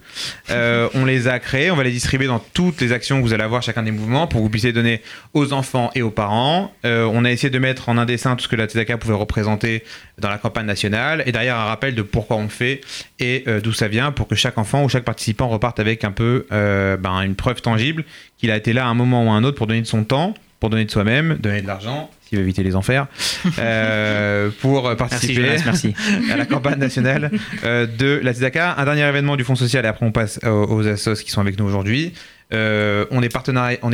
[0.49, 3.34] Euh, on les a créées, on va les distribuer dans toutes les actions que vous
[3.34, 5.01] allez avoir chacun des mouvements pour que vous puissiez donner
[5.34, 6.73] aux enfants et aux parents.
[6.86, 9.13] Euh, on a essayé de mettre en un dessin tout ce que la Tzedaka pouvait
[9.13, 9.84] représenter
[10.20, 12.82] dans la campagne nationale et derrière un rappel de pourquoi on le fait
[13.20, 16.11] et euh, d'où ça vient pour que chaque enfant ou chaque participant reparte avec un
[16.11, 18.03] peu euh, ben, une preuve tangible
[18.38, 20.03] qu'il a été là à un moment ou à un autre pour donner de son
[20.03, 23.05] temps, pour donner de soi-même, donner de l'argent, s'il veut éviter les enfers,
[23.59, 25.93] euh, pour participer merci.
[26.32, 27.32] à la campagne nationale
[27.63, 28.76] euh, de la Tzedaka.
[28.78, 31.41] Un dernier événement du Fonds social et après on passe aux, aux assos qui sont
[31.41, 32.13] avec nous aujourd'hui.
[32.53, 33.29] Euh, on, est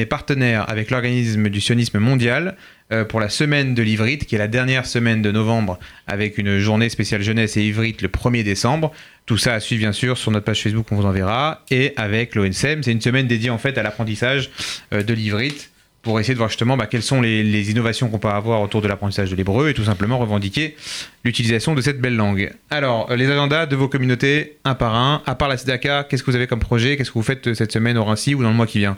[0.05, 2.55] partenaire, avec l'organisme du sionisme mondial
[2.91, 6.59] euh, pour la semaine de l'ivrite, qui est la dernière semaine de novembre, avec une
[6.59, 8.91] journée spéciale jeunesse et ivrite le 1er décembre.
[9.25, 11.63] Tout ça à suivre bien sûr sur notre page Facebook, on vous enverra.
[11.71, 14.51] Et avec l'ONSM, c'est une semaine dédiée en fait à l'apprentissage
[14.93, 15.72] euh, de l'ivrite
[16.03, 18.87] pour essayer de voir justement bah, quelles sont les, innovations qu'on peut avoir autour de
[18.87, 20.75] l'apprentissage de l'hébreu et tout simplement revendiquer
[21.23, 22.51] l'utilisation de cette belle langue.
[22.69, 26.21] Alors, euh, les agendas de vos communautés, un par un, à part la SEDACA, qu'est-ce
[26.21, 28.43] que vous avez comme projet Qu'est-ce que vous faites euh, cette semaine au Rincy ou
[28.43, 28.97] dans le mois qui vient?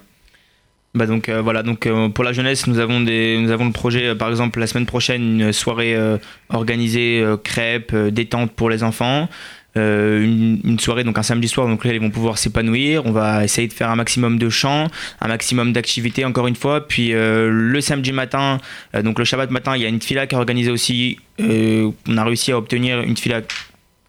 [0.95, 4.15] Bah donc euh, voilà, donc pour la jeunesse, nous avons des, nous avons le projet,
[4.15, 5.95] par exemple la semaine prochaine, une soirée
[6.49, 9.27] organisée crêpes, détente pour les enfants.
[9.77, 13.11] Euh, une, une soirée donc un samedi soir donc là ils vont pouvoir s'épanouir on
[13.11, 14.87] va essayer de faire un maximum de chants
[15.19, 18.61] un maximum d'activités encore une fois puis euh, le samedi matin
[18.95, 22.17] euh, donc le Shabbat matin il y a une fila qui est organisée aussi on
[22.17, 23.41] a réussi à obtenir une fila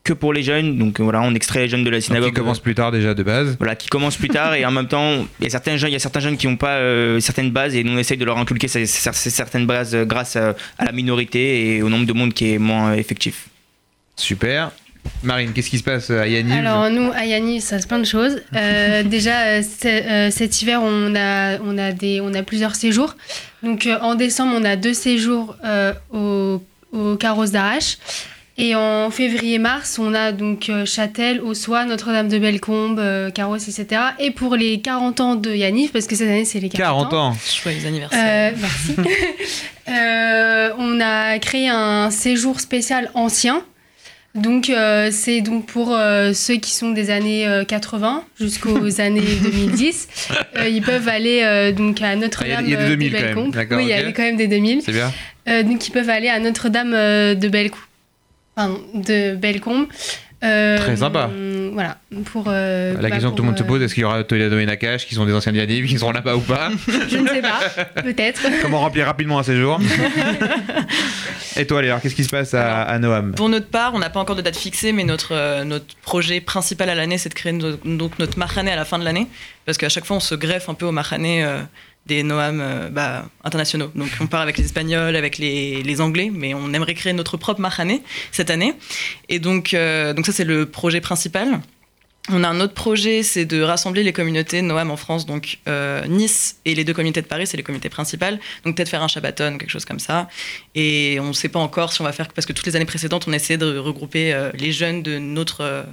[0.04, 0.78] que pour les jeunes.
[0.78, 2.28] Donc voilà, on extrait les jeunes de la Donc, synagogue.
[2.28, 3.56] qui commence plus tard déjà de base.
[3.58, 5.94] Voilà, qui commencent plus tard et en même temps, il y a certains jeunes, il
[5.94, 8.24] y a certains jeunes qui n'ont pas euh, certaines bases et nous on essaye de
[8.24, 12.06] leur inculquer ces, ces- ces certaines bases grâce à, à la minorité et au nombre
[12.06, 13.48] de monde qui est moins effectif.
[14.14, 14.70] Super.
[15.22, 17.98] Marine, qu'est-ce qui se passe à Yaniv Alors nous, à Yanni, ça se passe plein
[17.98, 18.42] de choses.
[18.54, 23.16] Euh, déjà, euh, euh, cet hiver, on a, on, a des, on a plusieurs séjours.
[23.62, 27.98] Donc euh, en décembre, on a deux séjours euh, au, au Carrosse d'Arrache.
[28.58, 34.00] Et en février-mars, on a donc euh, Châtel, Ossois, Notre-Dame de Bellecombe, euh, Carrosse, etc.
[34.18, 37.12] Et pour les 40 ans de Yanniv, parce que cette année, c'est les 40, 40
[37.12, 37.36] ans.
[37.62, 38.52] Joyeux anniversaire.
[38.52, 38.96] Euh, merci.
[39.88, 43.62] Euh, on a créé un séjour spécial ancien.
[44.36, 49.20] Donc, euh, c'est donc pour euh, ceux qui sont des années euh, 80 jusqu'aux années
[49.42, 50.08] 2010.
[50.58, 53.16] Euh, ils peuvent aller euh, donc à Notre-Dame Ah, il y a des 2000 de
[53.16, 53.34] quand même.
[53.34, 53.54] Bellecombe.
[53.54, 54.82] D'accord, Oui, il y a quand même des 2000.
[54.82, 55.12] C'est bien.
[55.48, 57.80] Euh, donc, ils peuvent aller à Notre-Dame de Bellecombe.
[58.54, 59.86] Pardon, de Bellecombe.
[60.40, 61.30] Très sympa.
[61.76, 61.98] Voilà.
[62.32, 64.04] Pour, euh, La bah, question que tout le monde se euh, pose, est-ce qu'il y
[64.06, 66.70] aura Toledo et Nakash qui sont des anciens de Yaniv, qui seront là-bas ou pas
[67.10, 67.60] Je ne sais pas.
[68.02, 68.40] Peut-être.
[68.62, 69.78] Comment remplir rapidement un séjour
[71.56, 74.08] Et toi, Léa, qu'est-ce qui se passe à, à Noam Pour notre part, on n'a
[74.10, 77.34] pas encore de date fixée, mais notre, euh, notre projet principal à l'année, c'est de
[77.34, 79.26] créer no- donc notre Mahané à la fin de l'année.
[79.66, 81.60] Parce qu'à chaque fois, on se greffe un peu au Mahané euh,
[82.06, 83.90] des Noam euh, bah, internationaux.
[83.94, 87.60] Donc on part avec les Espagnols, avec les, Anglais, mais on aimerait créer notre propre
[87.60, 88.74] Mahané cette année.
[89.28, 91.60] Et donc, euh, donc ça, c'est le projet principal.
[92.28, 96.04] On a un autre projet, c'est de rassembler les communautés Noam en France, donc euh,
[96.06, 98.40] Nice et les deux communautés de Paris, c'est les communautés principales.
[98.64, 100.28] Donc peut-être faire un Shabbaton, quelque chose comme ça.
[100.74, 102.84] Et on ne sait pas encore si on va faire, parce que toutes les années
[102.84, 105.86] précédentes, on essayait de regrouper les jeunes de notre,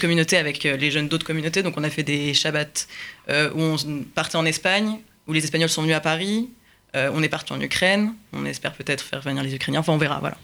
[0.00, 1.62] communauté avec les jeunes d'autres communautés.
[1.62, 2.86] Donc on a fait des Shabbats
[3.28, 3.76] où on
[4.14, 6.50] partait en Espagne, où les Espagnols sont venus à Paris.
[6.96, 8.14] Euh, on est parti en Ukraine.
[8.32, 9.80] On espère peut-être faire venir les Ukrainiens.
[9.80, 10.36] Enfin, on verra, voilà.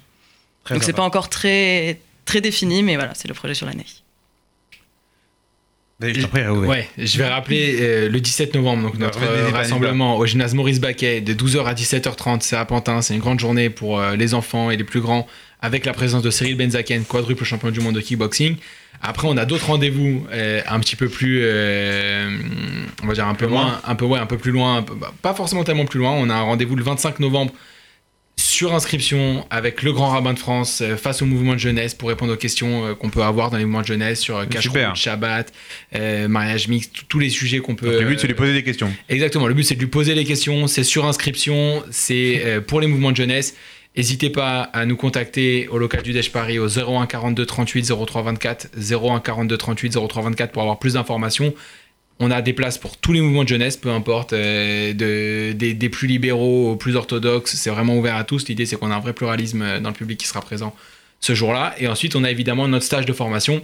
[0.65, 3.87] Très donc c'est pas encore très, très défini, mais voilà, c'est le projet sur l'année.
[6.03, 6.67] Je prie, Raoult.
[6.67, 10.81] Ouais, je vais rappeler euh, le 17 novembre, donc notre euh, rassemblement au gymnase Maurice
[10.81, 14.33] Baquet de 12h à 17h30, c'est à Pantin, c'est une grande journée pour euh, les
[14.33, 15.27] enfants et les plus grands,
[15.63, 18.57] avec la présence de Cyril Benzaken, quadruple champion du monde de kickboxing.
[19.03, 22.37] Après, on a d'autres rendez-vous euh, un petit peu plus, euh,
[23.03, 25.13] on va dire un peu moins, un peu ouais, un peu plus loin, peu- bah,
[25.23, 26.11] pas forcément tellement plus loin.
[26.13, 27.53] On a un rendez-vous le 25 novembre
[28.37, 32.09] sur inscription avec le grand rabbin de France euh, face au mouvement de jeunesse pour
[32.09, 35.53] répondre aux questions qu'on peut avoir dans les mouvements de jeunesse sur cache Shabbat,
[36.29, 37.91] mariage mixte, tous- les sujets qu'on peut.
[37.93, 38.91] Donc, le but, c'est de lui poser des questions.
[39.11, 42.87] Exactement, le but c'est de lui poser les questions, c'est sur inscription, c'est pour les
[42.87, 43.55] mouvements de jeunesse.
[43.97, 48.23] N'hésitez pas à nous contacter au local du Dèche Paris au 01 42 38 03
[48.23, 51.53] 24, 01 42 38 03 24 pour avoir plus d'informations.
[52.21, 55.75] On a des places pour tous les mouvements de jeunesse, peu importe, euh, de, des,
[55.75, 58.47] des plus libéraux aux plus orthodoxes, c'est vraiment ouvert à tous.
[58.47, 60.75] L'idée c'est qu'on a un vrai pluralisme euh, dans le public qui sera présent
[61.19, 61.75] ce jour-là.
[61.79, 63.61] Et ensuite on a évidemment notre stage de formation